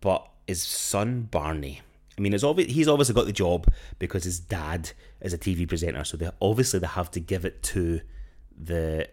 but 0.00 0.28
his 0.46 0.62
son 0.62 1.28
Barney, 1.30 1.82
I 2.16 2.20
mean, 2.20 2.32
obvi- 2.32 2.68
he's 2.68 2.88
obviously 2.88 3.14
got 3.14 3.26
the 3.26 3.32
job 3.32 3.66
because 3.98 4.24
his 4.24 4.40
dad 4.40 4.90
is 5.20 5.32
a 5.32 5.38
TV 5.38 5.68
presenter, 5.68 6.04
so 6.04 6.16
they 6.16 6.30
obviously 6.40 6.80
they 6.80 6.86
have 6.86 7.10
to 7.12 7.20
give 7.20 7.44
it 7.44 7.62
to 7.64 8.00
the 8.56 9.08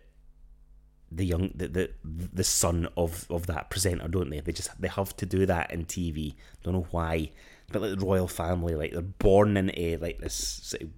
the 1.16 1.26
young 1.26 1.52
the, 1.56 1.68
the 1.68 1.90
the 2.04 2.44
son 2.44 2.88
of 2.98 3.26
of 3.30 3.48
that 3.48 3.70
presenter, 3.70 4.08
don't 4.08 4.30
they? 4.30 4.42
They 4.42 4.52
just 4.52 4.80
they 4.80 4.88
have 4.88 5.16
to 5.18 5.26
do 5.26 5.46
that 5.46 5.72
in 5.72 5.86
TV. 5.86 6.36
Don't 6.64 6.74
know 6.74 6.88
why, 6.92 7.32
but 7.72 7.82
like 7.82 7.98
the 7.98 8.06
royal 8.06 8.28
family, 8.28 8.76
like 8.76 8.92
they're 8.92 9.02
born 9.02 9.58
into 9.58 9.98
like 9.98 10.20
this 10.20 10.36
sort 10.36 10.84
of 10.84 10.90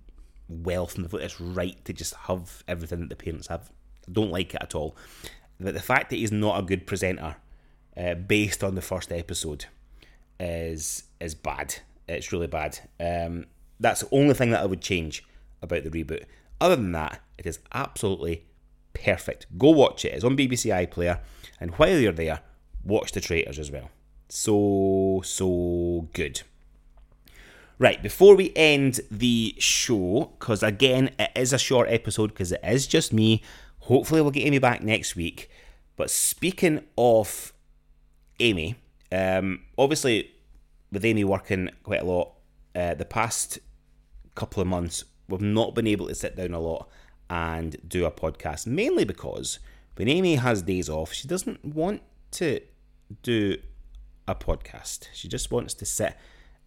wealth 0.50 0.96
and 0.96 1.06
this 1.06 1.40
right 1.40 1.84
to 1.86 1.94
just 1.94 2.16
have 2.16 2.64
everything 2.68 3.02
that 3.02 3.10
the 3.10 3.16
parents 3.16 3.48
have. 3.48 3.72
I 4.08 4.12
don't 4.12 4.32
like 4.32 4.54
it 4.56 4.62
at 4.62 4.76
all. 4.76 4.96
But 5.60 5.74
the 5.74 5.82
fact 5.82 6.10
that 6.10 6.18
he's 6.18 6.32
not 6.32 6.60
a 6.60 6.64
good 6.64 6.86
presenter, 6.88 7.36
uh, 7.96 8.16
based 8.16 8.64
on 8.64 8.76
the 8.76 8.82
first 8.82 9.12
episode, 9.12 9.66
is 10.40 11.04
is 11.20 11.36
bad. 11.36 11.76
It's 12.08 12.32
really 12.32 12.48
bad. 12.48 12.80
Um, 13.00 13.46
that's 13.80 14.02
the 14.02 14.10
only 14.12 14.34
thing 14.34 14.52
that 14.52 14.62
I 14.62 14.66
would 14.66 14.82
change 14.82 15.24
about 15.62 15.84
the 15.84 15.90
reboot. 15.90 16.24
Other 16.60 16.76
than 16.76 16.92
that, 16.94 17.22
it 17.38 17.46
is 17.46 17.60
absolutely 17.74 18.46
perfect. 19.04 19.46
Go 19.58 19.72
watch 19.72 20.06
it. 20.06 20.14
It's 20.14 20.24
on 20.24 20.38
BBC 20.38 20.72
iPlayer. 20.88 21.20
And 21.60 21.72
while 21.72 21.98
you're 21.98 22.12
there, 22.12 22.42
watch 22.84 23.12
The 23.12 23.22
Traitors 23.22 23.60
as 23.60 23.72
well. 23.72 23.90
So, 24.30 25.22
so 25.24 26.08
good. 26.14 26.42
Right, 27.80 28.02
before 28.02 28.36
we 28.36 28.52
end 28.56 29.02
the 29.12 29.56
show, 29.60 30.32
because 30.40 30.64
again, 30.64 31.12
it 31.20 31.32
is 31.36 31.54
a 31.54 31.60
short 31.60 31.90
episode 31.90 32.30
because 32.30 32.52
it 32.52 32.62
is 32.64 32.88
just 32.88 33.14
me. 33.14 33.44
Hopefully, 33.82 34.22
we'll 34.22 34.32
get 34.32 34.46
Amy 34.46 34.60
back 34.60 34.82
next 34.82 35.16
week. 35.16 35.50
But 35.96 36.10
speaking 36.10 36.84
of 36.98 37.54
Amy, 38.40 38.76
um, 39.12 39.62
obviously, 39.78 40.32
with 40.92 41.06
Amy 41.06 41.24
working 41.24 41.70
quite 41.84 42.02
a 42.02 42.06
lot, 42.06 42.34
uh, 42.76 42.96
the 42.96 43.06
past 43.06 43.60
couple 44.34 44.62
of 44.62 44.68
months, 44.68 45.04
we've 45.28 45.42
not 45.42 45.76
been 45.76 45.88
able 45.88 46.08
to 46.08 46.16
sit 46.16 46.36
down 46.36 46.54
a 46.54 46.60
lot 46.60 46.90
and 47.30 47.76
do 47.88 48.06
a 48.06 48.12
podcast, 48.12 48.68
mainly 48.68 49.04
because 49.04 49.60
when 49.96 50.08
Amy 50.08 50.36
has 50.36 50.62
days 50.62 50.90
off, 50.90 51.12
she 51.14 51.28
doesn't 51.28 51.64
want 51.64 52.02
to 52.32 52.62
do 53.24 53.58
a 54.28 54.36
podcast. 54.36 55.08
She 55.14 55.28
just 55.28 55.52
wants 55.52 55.74
to 55.76 55.86
sit 55.86 56.16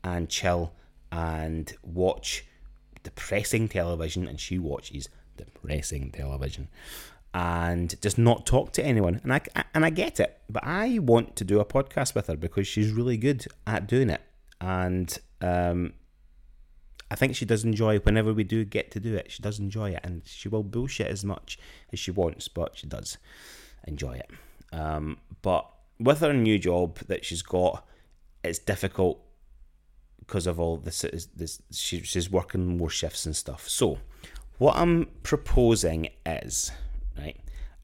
and 0.02 0.28
chill 0.28 0.72
and 1.12 1.72
watch 1.82 2.44
depressing 3.02 3.68
television, 3.68 4.26
and 4.26 4.40
she 4.40 4.58
watches 4.58 5.08
depressing 5.36 6.10
television 6.10 6.68
and 7.32 8.00
just 8.02 8.18
not 8.18 8.44
talk 8.44 8.72
to 8.72 8.84
anyone. 8.84 9.20
And 9.22 9.32
I 9.32 9.40
and 9.74 9.84
I 9.84 9.90
get 9.90 10.20
it, 10.20 10.40
but 10.48 10.64
I 10.64 10.98
want 10.98 11.36
to 11.36 11.44
do 11.44 11.60
a 11.60 11.64
podcast 11.64 12.14
with 12.14 12.26
her 12.26 12.36
because 12.36 12.66
she's 12.66 12.92
really 12.92 13.16
good 13.16 13.46
at 13.66 13.86
doing 13.86 14.10
it, 14.10 14.22
and 14.60 15.16
um, 15.40 15.94
I 17.10 17.16
think 17.16 17.34
she 17.34 17.44
does 17.44 17.64
enjoy 17.64 17.98
whenever 17.98 18.32
we 18.32 18.44
do 18.44 18.64
get 18.64 18.90
to 18.92 19.00
do 19.00 19.16
it. 19.16 19.32
She 19.32 19.42
does 19.42 19.58
enjoy 19.58 19.90
it, 19.90 20.00
and 20.04 20.22
she 20.24 20.48
will 20.48 20.62
bullshit 20.62 21.08
as 21.08 21.24
much 21.24 21.58
as 21.92 21.98
she 21.98 22.10
wants, 22.10 22.46
but 22.48 22.76
she 22.76 22.86
does 22.86 23.18
enjoy 23.86 24.12
it. 24.12 24.30
Um, 24.72 25.18
but 25.42 25.68
with 25.98 26.20
her 26.20 26.32
new 26.32 26.58
job 26.58 26.98
that 27.08 27.24
she's 27.24 27.42
got, 27.42 27.84
it's 28.44 28.60
difficult 28.60 29.20
because 30.20 30.46
of 30.46 30.60
all 30.60 30.76
this. 30.76 31.04
This 31.34 31.60
she, 31.72 32.02
she's 32.02 32.30
working 32.30 32.76
more 32.76 32.90
shifts 32.90 33.26
and 33.26 33.34
stuff. 33.34 33.68
So, 33.68 33.98
what 34.58 34.76
I'm 34.76 35.06
proposing 35.24 36.10
is 36.24 36.70
right. 37.18 37.36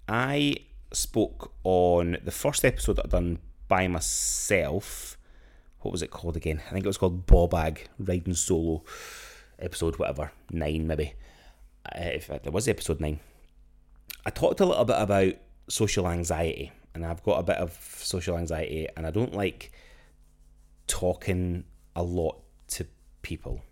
I 0.08 0.54
spoke 0.92 1.52
on 1.64 2.18
the 2.24 2.30
first 2.30 2.64
episode 2.64 2.96
that 2.96 3.06
I 3.06 3.08
done 3.08 3.38
by 3.66 3.88
myself 3.88 5.15
what 5.86 5.92
was 5.92 6.02
it 6.02 6.10
called 6.10 6.36
again? 6.36 6.60
I 6.66 6.72
think 6.72 6.84
it 6.84 6.88
was 6.88 6.98
called 6.98 7.28
Bobag 7.28 7.78
Riding 8.00 8.34
Solo, 8.34 8.82
episode 9.56 10.00
whatever, 10.00 10.32
nine 10.50 10.88
maybe. 10.88 11.14
Uh, 11.86 12.06
if 12.06 12.28
it 12.28 12.52
was 12.52 12.66
episode 12.66 12.98
nine. 12.98 13.20
I 14.26 14.30
talked 14.30 14.58
a 14.58 14.66
little 14.66 14.84
bit 14.84 14.96
about 14.98 15.34
social 15.68 16.08
anxiety, 16.08 16.72
and 16.92 17.06
I've 17.06 17.22
got 17.22 17.38
a 17.38 17.44
bit 17.44 17.58
of 17.58 17.70
social 18.02 18.36
anxiety, 18.36 18.88
and 18.96 19.06
I 19.06 19.12
don't 19.12 19.32
like 19.32 19.70
talking 20.88 21.62
a 21.94 22.02
lot 22.02 22.40
to 22.70 22.88
people. 23.22 23.62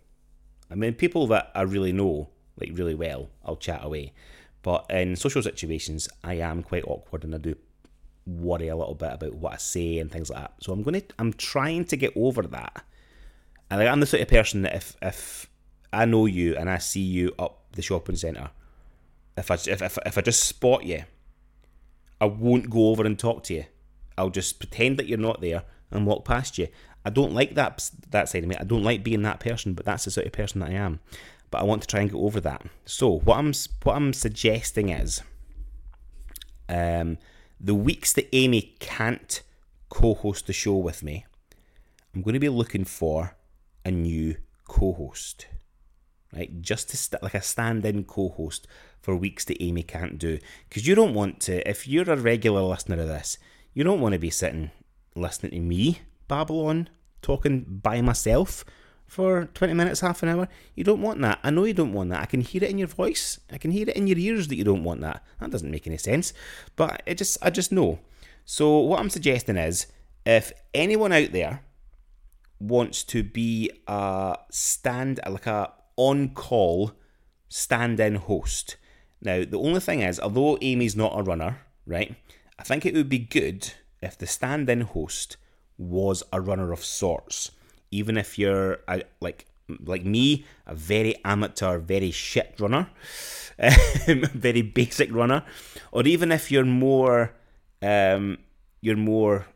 I 0.71 0.75
mean, 0.75 0.93
people 0.93 1.27
that 1.27 1.51
I 1.53 1.63
really 1.63 1.91
know, 1.91 2.29
like 2.57 2.71
really 2.75 2.95
well, 2.95 3.27
I'll 3.43 3.57
chat 3.57 3.83
away. 3.83 4.13
But 4.61 4.85
in 4.89 5.17
social 5.17 5.43
situations, 5.43 6.07
I 6.23 6.35
am 6.35 6.63
quite 6.63 6.85
awkward 6.87 7.25
and 7.25 7.35
I 7.35 7.39
do 7.39 7.57
worry 8.25 8.67
a 8.67 8.75
little 8.75 8.95
bit 8.95 9.13
about 9.13 9.35
what 9.35 9.53
I 9.53 9.57
say 9.57 9.99
and 9.99 10.11
things 10.11 10.29
like 10.29 10.41
that. 10.41 10.53
So 10.61 10.73
I'm 10.73 10.83
going 10.83 11.01
to, 11.01 11.07
I'm 11.19 11.33
trying 11.33 11.85
to 11.85 11.97
get 11.97 12.13
over 12.15 12.41
that. 12.41 12.83
And 13.69 13.79
like, 13.79 13.89
I'm 13.89 13.99
the 13.99 14.05
sort 14.05 14.21
of 14.21 14.27
person 14.27 14.61
that 14.63 14.75
if 14.75 14.95
if 15.01 15.49
I 15.91 16.05
know 16.05 16.25
you 16.25 16.55
and 16.55 16.69
I 16.69 16.77
see 16.77 17.01
you 17.01 17.33
up 17.39 17.63
the 17.71 17.81
shopping 17.81 18.15
centre, 18.15 18.49
if 19.37 19.49
I 19.49 19.55
if, 19.55 19.81
if 19.81 19.97
if 20.05 20.17
I 20.17 20.21
just 20.21 20.43
spot 20.43 20.85
you, 20.85 21.03
I 22.21 22.25
won't 22.25 22.69
go 22.69 22.89
over 22.89 23.05
and 23.05 23.17
talk 23.17 23.43
to 23.45 23.53
you. 23.53 23.65
I'll 24.17 24.29
just 24.29 24.59
pretend 24.59 24.97
that 24.97 25.07
you're 25.07 25.17
not 25.17 25.41
there 25.41 25.63
and 25.91 26.05
walk 26.05 26.25
past 26.25 26.57
you. 26.57 26.67
I 27.03 27.09
don't 27.09 27.33
like 27.33 27.55
that 27.55 27.89
that 28.09 28.29
side 28.29 28.43
of 28.43 28.49
me. 28.49 28.55
I 28.59 28.63
don't 28.63 28.83
like 28.83 29.03
being 29.03 29.23
that 29.23 29.39
person, 29.39 29.73
but 29.73 29.85
that's 29.85 30.05
the 30.05 30.11
sort 30.11 30.27
of 30.27 30.33
person 30.33 30.59
that 30.59 30.69
I 30.69 30.73
am. 30.73 30.99
But 31.51 31.61
I 31.61 31.63
want 31.63 31.81
to 31.81 31.87
try 31.87 32.01
and 32.01 32.09
get 32.09 32.17
over 32.17 32.39
that. 32.41 32.63
So 32.85 33.19
what 33.19 33.37
I'm 33.37 33.53
what 33.83 33.95
I'm 33.95 34.13
suggesting 34.13 34.89
is, 34.89 35.21
um, 36.69 37.17
the 37.65 37.73
weeks 37.73 38.13
that 38.13 38.29
Amy 38.31 38.75
can't 38.79 39.41
co-host 39.89 40.45
the 40.45 40.53
show 40.53 40.75
with 40.75 41.01
me, 41.01 41.25
I'm 42.13 42.21
going 42.21 42.35
to 42.35 42.39
be 42.39 42.49
looking 42.49 42.85
for 42.85 43.35
a 43.83 43.89
new 43.89 44.35
co-host, 44.65 45.47
right? 46.31 46.61
Just 46.61 46.91
to 46.91 46.97
st- 46.97 47.23
like 47.23 47.33
a 47.33 47.41
stand-in 47.41 48.03
co-host 48.03 48.67
for 49.01 49.15
weeks 49.15 49.45
that 49.45 49.61
Amy 49.63 49.81
can't 49.81 50.19
do, 50.19 50.37
because 50.69 50.87
you 50.87 50.93
don't 50.93 51.15
want 51.15 51.39
to. 51.41 51.67
If 51.67 51.87
you're 51.87 52.11
a 52.11 52.15
regular 52.15 52.61
listener 52.61 53.01
of 53.01 53.07
this, 53.07 53.39
you 53.73 53.83
don't 53.83 54.01
want 54.01 54.13
to 54.13 54.19
be 54.19 54.29
sitting 54.29 54.69
listening 55.15 55.51
to 55.53 55.59
me 55.59 56.01
Babylon 56.27 56.89
talking 57.21 57.63
by 57.81 57.99
myself 58.01 58.63
for 59.07 59.45
20 59.53 59.73
minutes, 59.73 60.01
half 60.01 60.23
an 60.23 60.29
hour. 60.29 60.47
You 60.75 60.83
don't 60.83 61.01
want 61.01 61.21
that. 61.21 61.39
I 61.43 61.49
know 61.49 61.65
you 61.65 61.73
don't 61.73 61.93
want 61.93 62.09
that. 62.09 62.21
I 62.21 62.25
can 62.25 62.41
hear 62.41 62.63
it 62.63 62.69
in 62.69 62.77
your 62.77 62.87
voice. 62.87 63.39
I 63.51 63.57
can 63.57 63.71
hear 63.71 63.87
it 63.89 63.95
in 63.95 64.07
your 64.07 64.17
ears 64.17 64.47
that 64.47 64.55
you 64.55 64.63
don't 64.63 64.83
want 64.83 65.01
that. 65.01 65.23
That 65.39 65.51
doesn't 65.51 65.71
make 65.71 65.87
any 65.87 65.97
sense. 65.97 66.33
But 66.75 67.03
it 67.05 67.17
just 67.17 67.37
I 67.41 67.49
just 67.49 67.71
know. 67.71 67.99
So 68.45 68.79
what 68.79 68.99
I'm 68.99 69.09
suggesting 69.09 69.57
is 69.57 69.87
if 70.25 70.51
anyone 70.73 71.11
out 71.11 71.31
there 71.31 71.63
wants 72.59 73.03
to 73.03 73.23
be 73.23 73.69
a 73.87 74.37
stand 74.49 75.19
like 75.27 75.45
a 75.45 75.71
on 75.97 76.29
call 76.29 76.93
stand 77.47 77.99
in 77.99 78.15
host. 78.15 78.77
Now 79.21 79.45
the 79.45 79.59
only 79.59 79.79
thing 79.79 80.01
is, 80.01 80.19
although 80.19 80.57
Amy's 80.61 80.95
not 80.95 81.17
a 81.17 81.23
runner, 81.23 81.61
right? 81.85 82.15
I 82.57 82.63
think 82.63 82.85
it 82.85 82.93
would 82.93 83.09
be 83.09 83.19
good 83.19 83.73
if 84.01 84.17
the 84.17 84.27
stand 84.27 84.69
in 84.69 84.81
host 84.81 85.37
was 85.77 86.23
a 86.31 86.39
runner 86.39 86.71
of 86.71 86.83
sorts 86.83 87.51
even 87.95 88.17
if 88.17 88.37
you're 88.37 88.79
a, 88.87 89.03
like 89.21 89.45
like 89.83 90.05
me, 90.05 90.45
a 90.67 90.75
very 90.75 91.15
amateur, 91.23 91.79
very 91.79 92.11
shit 92.11 92.55
runner, 92.59 92.87
um, 93.59 93.73
very 94.33 94.61
basic 94.61 95.13
runner, 95.13 95.43
or 95.91 96.03
even 96.05 96.31
if 96.31 96.51
you're 96.51 96.65
more, 96.65 97.33
um, 97.81 98.37
you're 98.81 98.97
more, 98.97 99.47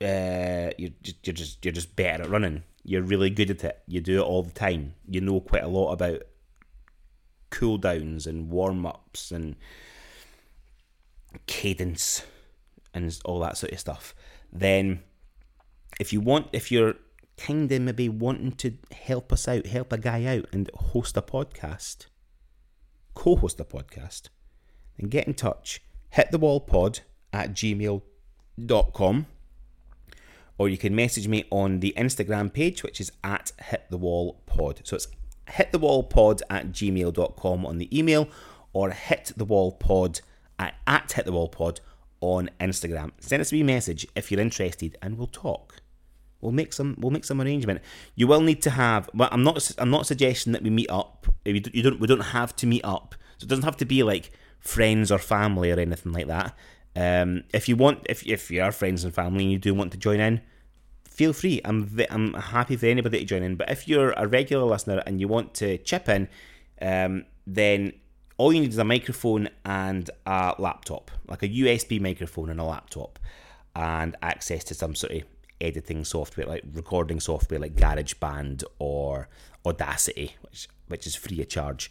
uh, 0.00 0.70
you're 0.78 0.94
just, 1.02 1.26
you're 1.26 1.34
just 1.34 1.64
you're 1.64 1.72
just 1.72 1.96
better 1.96 2.24
at 2.24 2.30
running. 2.30 2.62
You're 2.84 3.02
really 3.02 3.30
good 3.30 3.50
at 3.50 3.64
it. 3.64 3.82
You 3.86 4.00
do 4.00 4.18
it 4.20 4.24
all 4.24 4.42
the 4.42 4.52
time. 4.52 4.94
You 5.06 5.20
know 5.20 5.40
quite 5.40 5.64
a 5.64 5.68
lot 5.68 5.92
about 5.92 6.22
cool 7.50 7.78
downs 7.78 8.26
and 8.26 8.50
warm 8.50 8.86
ups 8.86 9.32
and 9.32 9.56
cadence 11.46 12.22
and 12.94 13.18
all 13.24 13.40
that 13.40 13.56
sort 13.56 13.72
of 13.72 13.80
stuff. 13.80 14.14
Then, 14.52 15.02
if 15.98 16.12
you 16.12 16.20
want, 16.20 16.48
if 16.52 16.70
you're 16.70 16.94
kind 17.36 17.70
of 17.70 17.82
maybe 17.82 18.08
wanting 18.08 18.52
to 18.52 18.74
help 18.92 19.32
us 19.32 19.48
out, 19.48 19.66
help 19.66 19.92
a 19.92 19.98
guy 19.98 20.24
out 20.24 20.46
and 20.52 20.70
host 20.74 21.16
a 21.16 21.22
podcast, 21.22 22.06
co 23.14 23.36
host 23.36 23.60
a 23.60 23.64
podcast, 23.64 24.28
then 24.98 25.08
get 25.08 25.26
in 25.26 25.34
touch. 25.34 25.80
Hit 26.10 26.30
the 26.30 26.38
wall 26.38 26.60
pod 26.60 27.00
at 27.32 27.52
gmail.com 27.52 29.26
or 30.58 30.68
you 30.68 30.76
can 30.76 30.94
message 30.94 31.28
me 31.28 31.44
on 31.50 31.80
the 31.80 31.94
Instagram 31.96 32.52
page, 32.52 32.82
which 32.82 33.00
is 33.00 33.12
at 33.22 33.52
hit 33.62 33.84
the 33.90 33.96
wall 33.96 34.42
pod. 34.46 34.80
So 34.84 34.96
it's 34.96 35.08
hit 35.48 35.72
the 35.72 35.78
wall 35.78 36.02
pod 36.02 36.42
at 36.50 36.72
gmail.com 36.72 37.64
on 37.64 37.78
the 37.78 37.96
email 37.96 38.28
or 38.72 38.90
hit 38.90 39.32
the 39.36 39.44
wall 39.44 39.72
pod 39.72 40.20
at, 40.58 40.74
at 40.86 41.12
hit 41.12 41.24
the 41.24 41.32
wall 41.32 41.48
pod 41.48 41.80
on 42.20 42.50
Instagram. 42.60 43.12
Send 43.20 43.40
us 43.40 43.52
a 43.52 43.62
message 43.62 44.06
if 44.16 44.32
you're 44.32 44.40
interested 44.40 44.98
and 45.00 45.16
we'll 45.16 45.28
talk. 45.28 45.80
We'll 46.40 46.52
make 46.52 46.72
some. 46.72 46.96
We'll 46.98 47.10
make 47.10 47.24
some 47.24 47.40
arrangement. 47.40 47.80
You 48.14 48.26
will 48.26 48.40
need 48.40 48.62
to 48.62 48.70
have. 48.70 49.10
Well, 49.12 49.28
I'm 49.32 49.42
not. 49.42 49.70
I'm 49.78 49.90
not 49.90 50.06
suggesting 50.06 50.52
that 50.52 50.62
we 50.62 50.70
meet 50.70 50.90
up. 50.90 51.26
You 51.44 51.60
don't. 51.60 51.98
We 51.98 52.06
don't 52.06 52.20
have 52.20 52.54
to 52.56 52.66
meet 52.66 52.84
up. 52.84 53.14
So 53.38 53.44
it 53.44 53.48
doesn't 53.48 53.64
have 53.64 53.76
to 53.78 53.84
be 53.84 54.02
like 54.02 54.30
friends 54.60 55.10
or 55.10 55.18
family 55.18 55.72
or 55.72 55.78
anything 55.78 56.12
like 56.12 56.28
that. 56.28 56.56
Um, 56.94 57.44
if 57.52 57.68
you 57.68 57.76
want, 57.76 58.06
if 58.08 58.26
if 58.26 58.50
you 58.50 58.62
are 58.62 58.72
friends 58.72 59.04
and 59.04 59.14
family 59.14 59.44
and 59.44 59.52
you 59.52 59.58
do 59.58 59.74
want 59.74 59.92
to 59.92 59.98
join 59.98 60.20
in, 60.20 60.40
feel 61.08 61.32
free. 61.32 61.60
I'm 61.64 61.98
I'm 62.08 62.34
happy 62.34 62.76
for 62.76 62.86
anybody 62.86 63.18
to 63.20 63.24
join 63.24 63.42
in. 63.42 63.56
But 63.56 63.70
if 63.70 63.88
you're 63.88 64.12
a 64.12 64.26
regular 64.26 64.64
listener 64.64 65.02
and 65.06 65.20
you 65.20 65.26
want 65.26 65.54
to 65.54 65.78
chip 65.78 66.08
in, 66.08 66.28
um, 66.80 67.24
then 67.46 67.92
all 68.36 68.52
you 68.52 68.60
need 68.60 68.70
is 68.70 68.78
a 68.78 68.84
microphone 68.84 69.48
and 69.64 70.08
a 70.24 70.54
laptop, 70.58 71.10
like 71.26 71.42
a 71.42 71.48
USB 71.48 72.00
microphone 72.00 72.50
and 72.50 72.60
a 72.60 72.64
laptop, 72.64 73.18
and 73.74 74.16
access 74.22 74.62
to 74.64 74.74
some 74.74 74.94
sort 74.94 75.12
of 75.12 75.22
editing 75.60 76.04
software, 76.04 76.46
like 76.46 76.64
recording 76.72 77.20
software 77.20 77.60
like 77.60 77.74
GarageBand 77.74 78.64
or 78.78 79.28
Audacity, 79.66 80.36
which 80.42 80.68
which 80.86 81.06
is 81.06 81.14
free 81.14 81.40
of 81.40 81.48
charge, 81.48 81.90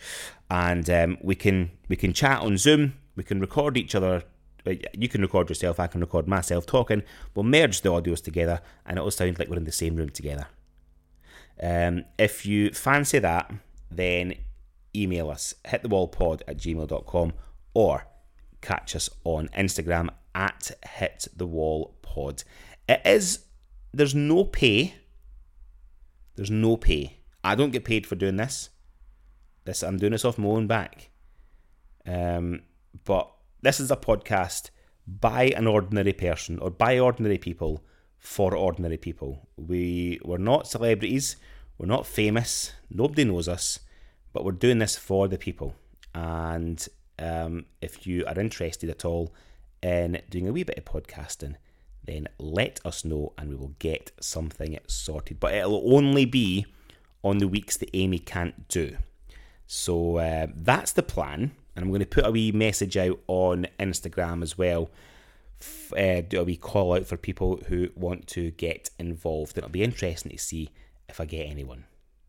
and 0.49 0.89
um, 0.89 1.17
we 1.21 1.36
can 1.36 1.71
we 1.89 1.95
can 1.95 2.13
chat 2.13 2.41
on 2.41 2.58
Zoom. 2.58 2.93
We 3.15 3.23
can 3.23 3.39
record 3.39 3.77
each 3.77 3.93
other. 3.93 4.23
You 4.93 5.08
can 5.08 5.21
record 5.21 5.49
yourself. 5.49 5.80
I 5.80 5.88
can 5.88 6.01
record 6.01 6.27
myself 6.27 6.65
talking. 6.65 7.03
We'll 7.36 7.43
merge 7.43 7.82
the 7.82 7.89
audios 7.89 8.23
together, 8.23 8.62
and 8.86 8.97
it'll 8.97 9.12
sound 9.12 9.39
like 9.39 9.49
we're 9.49 9.58
in 9.58 9.63
the 9.63 9.71
same 9.71 9.95
room 9.95 10.10
together. 10.10 10.47
Um, 11.62 12.06
if 12.17 12.45
you 12.45 12.71
fancy 12.71 13.19
that, 13.19 13.51
then 13.89 14.36
email 14.95 15.30
us 15.30 15.56
hitthewallpod 15.65 16.41
at 16.47 16.58
gmail.com 16.58 17.34
or 17.73 18.08
catch 18.62 18.95
us 18.95 19.10
on 19.23 19.49
Instagram 19.49 20.10
at 20.34 20.71
hitthewallpod. 20.86 22.43
It 22.89 23.01
is 23.06 23.39
there's 23.97 24.15
no 24.15 24.43
pay. 24.43 24.93
There's 26.36 26.51
no 26.51 26.77
pay. 26.77 27.17
I 27.43 27.55
don't 27.55 27.71
get 27.71 27.83
paid 27.83 28.05
for 28.05 28.15
doing 28.15 28.38
this. 28.38 28.69
This 29.65 29.83
I'm 29.83 29.97
doing 29.97 30.12
this 30.12 30.23
off 30.23 30.38
my 30.38 30.49
own 30.49 30.67
back. 30.67 31.10
Um, 32.05 32.62
but 33.05 33.31
this 33.62 33.79
is 33.79 33.91
a 33.91 33.97
podcast 33.97 34.69
by 35.07 35.45
an 35.55 35.67
ordinary 35.67 36.13
person 36.13 36.60
or 36.60 36.69
by 36.69 36.99
ordinary 36.99 37.38
people 37.38 37.83
for 38.17 38.55
ordinary 38.55 38.97
people. 38.97 39.47
We 39.57 40.19
we're 40.23 40.38
not 40.38 40.67
celebrities. 40.67 41.38
We're 41.77 41.88
not 41.88 42.05
famous. 42.05 42.73
Nobody 42.89 43.23
knows 43.23 43.47
us, 43.47 43.79
but 44.33 44.45
we're 44.45 44.51
doing 44.51 44.79
this 44.79 44.95
for 44.95 45.27
the 45.27 45.38
people. 45.38 45.75
And 46.13 46.88
um, 47.19 47.65
if 47.81 48.05
you 48.07 48.25
are 48.25 48.39
interested 48.39 48.89
at 48.89 49.05
all 49.05 49.33
in 49.81 50.21
doing 50.29 50.47
a 50.47 50.51
wee 50.51 50.63
bit 50.63 50.77
of 50.77 50.86
podcasting, 50.86 51.55
then 52.07 52.27
let 52.39 52.79
us 52.83 53.05
know 53.05 53.33
and 53.37 53.49
we 53.49 53.55
will 53.55 53.75
get 53.79 54.11
something 54.19 54.77
sorted. 54.87 55.39
But 55.39 55.53
it'll 55.53 55.95
only 55.95 56.25
be 56.25 56.65
on 57.21 57.37
the 57.37 57.47
weeks 57.47 57.77
that 57.77 57.89
Amy 57.93 58.17
can't 58.17 58.67
do. 58.67 58.97
So 59.67 60.17
uh, 60.17 60.47
that's 60.55 60.93
the 60.93 61.03
plan. 61.03 61.51
And 61.75 61.83
I'm 61.83 61.89
going 61.91 61.99
to 61.99 62.07
put 62.07 62.25
a 62.25 62.31
wee 62.31 62.51
message 62.51 62.97
out 62.97 63.19
on 63.27 63.67
Instagram 63.79 64.41
as 64.41 64.57
well. 64.57 64.89
Uh, 65.95 66.21
do 66.21 66.39
a 66.39 66.43
wee 66.43 66.57
call 66.57 66.93
out 66.93 67.05
for 67.05 67.17
people 67.17 67.59
who 67.67 67.89
want 67.95 68.25
to 68.27 68.51
get 68.51 68.89
involved. 68.97 69.57
And 69.57 69.63
It'll 69.63 69.71
be 69.71 69.83
interesting 69.83 70.31
to 70.31 70.37
see 70.37 70.69
if 71.07 71.19
I 71.19 71.25
get 71.25 71.47
anyone. 71.47 71.83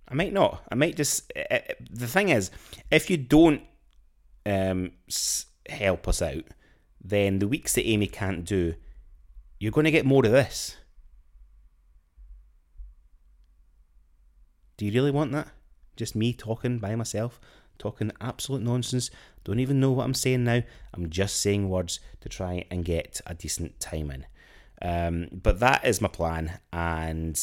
I 0.09 0.15
might 0.15 0.33
not. 0.33 0.63
I 0.71 0.75
might 0.75 0.97
just. 0.97 1.33
Uh, 1.35 1.55
uh 1.55 1.59
the 1.91 2.09
thing 2.09 2.29
is, 2.31 2.51
if 2.91 3.09
you 3.09 3.17
don't 3.17 3.63
um, 4.45 4.93
help 5.69 6.09
us 6.09 6.21
out, 6.21 6.45
then 7.03 7.39
the 7.39 7.49
weeks 7.49 7.75
that 7.75 7.87
Amy 7.87 8.07
can't 8.07 8.45
do, 8.45 8.75
you're 9.59 9.73
going 9.73 9.85
to 9.85 9.91
get 9.91 10.07
more 10.07 10.25
of 10.25 10.33
this. 10.33 10.77
Do 14.77 14.87
you 14.87 14.93
really 14.93 15.11
want 15.11 15.33
that? 15.33 15.49
Just 15.97 16.15
me 16.15 16.33
talking 16.33 16.79
by 16.79 16.95
myself, 16.95 17.41
talking 17.79 18.13
absolute 18.21 18.63
nonsense. 18.63 19.11
Don't 19.43 19.59
even 19.59 19.81
know 19.81 19.91
what 19.91 20.05
I'm 20.05 20.15
saying 20.15 20.45
now. 20.45 20.63
I'm 20.95 21.11
just 21.11 21.43
saying 21.43 21.69
words 21.69 21.99
to 22.21 22.29
try 22.29 22.65
and 22.71 22.85
get 22.85 23.21
a 23.27 23.35
decent 23.35 23.81
time 23.81 24.11
in. 24.13 24.27
Um, 24.81 25.29
but 25.33 25.59
that 25.59 25.85
is 25.85 26.01
my 26.01 26.07
plan, 26.07 26.61
and 26.73 27.37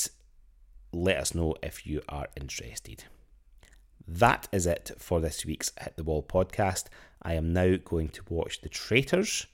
let 0.93 1.17
us 1.17 1.35
know 1.35 1.55
if 1.61 1.85
you 1.85 2.01
are 2.07 2.27
interested. 2.39 3.03
That 4.07 4.47
is 4.53 4.65
it 4.65 4.91
for 4.97 5.19
this 5.19 5.45
week's 5.45 5.73
Hit 5.81 5.97
the 5.97 6.03
Wall 6.03 6.23
podcast. 6.23 6.85
I 7.21 7.33
am 7.33 7.51
now 7.51 7.75
going 7.83 8.07
to 8.09 8.23
watch 8.29 8.61
The 8.61 8.69
Traitors 8.69 9.47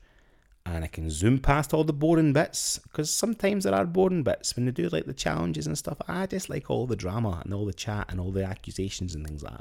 and 0.66 0.84
I 0.84 0.88
can 0.88 1.10
zoom 1.10 1.40
past 1.40 1.74
all 1.74 1.84
the 1.84 1.94
boring 1.94 2.34
bits 2.34 2.80
because 2.80 3.14
sometimes 3.14 3.64
there 3.64 3.74
are 3.74 3.86
boring 3.86 4.24
bits 4.24 4.56
when 4.56 4.66
they 4.66 4.72
do 4.72 4.90
like 4.90 5.06
the 5.06 5.14
challenges 5.14 5.68
and 5.68 5.78
stuff. 5.78 5.98
I 6.08 6.28
just 6.28 6.50
like 6.50 6.70
all 6.70 6.86
the 6.86 6.96
drama 6.96 7.42
and 7.44 7.54
all 7.54 7.66
the 7.66 7.74
chat 7.74 8.08
and 8.10 8.20
all 8.20 8.32
the 8.32 8.44
accusations 8.44 9.16
and 9.16 9.26
things 9.26 9.44
like 9.44 9.54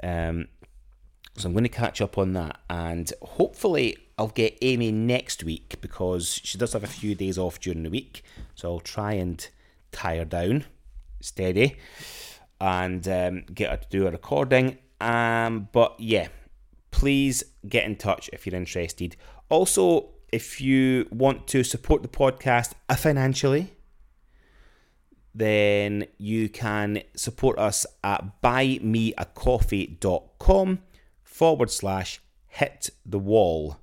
that. 0.00 0.28
Um, 0.28 0.48
so 1.36 1.46
I'm 1.46 1.52
going 1.52 1.64
to 1.64 1.70
catch 1.70 2.00
up 2.00 2.18
on 2.18 2.32
that 2.34 2.60
and 2.68 3.10
hopefully 3.22 3.96
I'll 4.18 4.28
get 4.28 4.58
Amy 4.60 4.90
next 4.92 5.44
week 5.44 5.80
because 5.80 6.40
she 6.42 6.58
does 6.58 6.72
have 6.72 6.84
a 6.84 6.88
few 6.88 7.14
days 7.14 7.38
off 7.38 7.60
during 7.60 7.84
the 7.84 7.90
week. 7.90 8.22
So 8.54 8.72
I'll 8.72 8.80
try 8.80 9.12
and 9.12 9.46
tie 9.92 10.16
her 10.16 10.24
down 10.24 10.64
steady 11.20 11.76
and 12.60 13.06
um, 13.08 13.44
get 13.54 13.70
her 13.70 13.76
to 13.76 13.88
do 13.88 14.06
a 14.06 14.10
recording. 14.10 14.78
Um, 15.00 15.68
but 15.72 15.94
yeah, 15.98 16.28
please 16.90 17.44
get 17.68 17.84
in 17.84 17.96
touch 17.96 18.28
if 18.32 18.46
you're 18.46 18.56
interested. 18.56 19.16
Also, 19.48 20.10
if 20.32 20.60
you 20.60 21.06
want 21.10 21.46
to 21.48 21.64
support 21.64 22.02
the 22.02 22.08
podcast 22.08 22.74
financially, 22.96 23.72
then 25.34 26.06
you 26.18 26.48
can 26.48 27.02
support 27.14 27.58
us 27.58 27.84
at 28.02 28.40
buymeacoffee.com 28.42 30.78
forward 31.22 31.70
slash 31.70 32.20
hit 32.48 32.90
the 33.06 33.18
wall. 33.18 33.76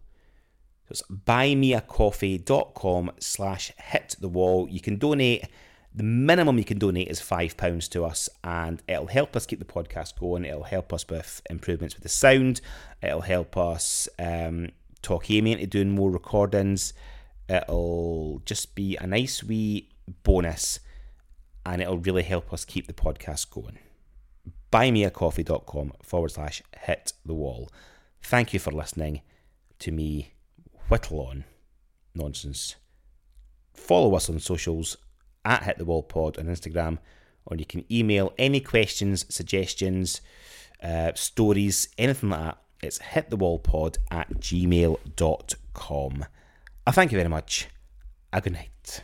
So 0.88 0.92
it's 0.92 1.02
buymeacoffee.com 1.04 3.12
slash 3.20 3.72
hit 3.78 4.16
the 4.20 4.28
wall. 4.28 4.68
You 4.70 4.82
can 4.82 4.98
donate. 4.98 5.48
The 5.94 6.04
minimum 6.04 6.58
you 6.58 6.66
can 6.66 6.78
donate 6.78 7.08
is 7.08 7.22
£5 7.22 7.90
to 7.92 8.04
us, 8.04 8.28
and 8.44 8.84
it'll 8.86 9.08
help 9.08 9.38
us 9.38 9.46
keep 9.46 9.60
the 9.60 9.66
podcast 9.66 10.20
going. 10.20 10.44
It'll 10.44 10.64
help 10.64 10.92
us 10.92 11.08
with 11.08 11.42
improvements 11.50 11.96
with 11.96 12.04
the 12.04 12.10
sound. 12.10 12.60
It'll 13.02 13.22
help 13.22 13.56
us 13.56 14.10
um, 14.20 14.72
talk 15.06 15.30
Amy 15.30 15.52
into 15.52 15.68
doing 15.68 15.92
more 15.92 16.10
recordings. 16.10 16.94
It'll 17.48 18.42
just 18.46 18.74
be 18.74 18.98
a 18.98 19.06
nice 19.06 19.44
wee 19.44 19.90
bonus 20.24 20.80
and 21.66 21.82
it'll 21.82 22.00
really 22.00 22.24
help 22.24 22.52
us 22.52 22.66
keep 22.66 22.88
the 22.88 22.94
podcast 22.94 23.52
going. 23.52 23.78
Buymeacoffee.com 24.72 25.94
forward 26.02 26.32
slash 26.32 26.64
hit 26.82 27.14
the 27.24 27.34
wall. 27.34 27.70
Thank 28.22 28.54
you 28.54 28.60
for 28.60 28.72
listening 28.72 29.22
to 29.80 29.92
me 29.92 30.34
whittle 30.90 31.20
on 31.22 31.46
nonsense. 32.16 32.76
Follow 33.74 34.16
us 34.16 34.30
on 34.30 34.40
socials 34.40 34.98
at 35.44 35.64
Hit 35.64 35.78
the 35.78 35.86
Wall 35.86 36.02
Pod 36.02 36.40
on 36.40 36.46
Instagram, 36.46 36.98
or 37.46 37.58
you 37.58 37.66
can 37.66 37.86
email 37.92 38.34
any 38.40 38.60
questions, 38.60 39.26
suggestions, 39.34 40.22
uh, 40.82 41.12
stories, 41.14 41.90
anything 41.98 42.30
like 42.30 42.40
that 42.40 42.58
it's 42.82 43.00
hitthewallpod 43.00 43.98
at 44.12 44.30
gmail.com. 44.40 46.26
I 46.88 46.92
thank 46.92 47.12
you 47.12 47.18
very 47.18 47.30
much. 47.30 47.68
A 48.32 48.42
good 48.42 48.54
night. 48.54 49.02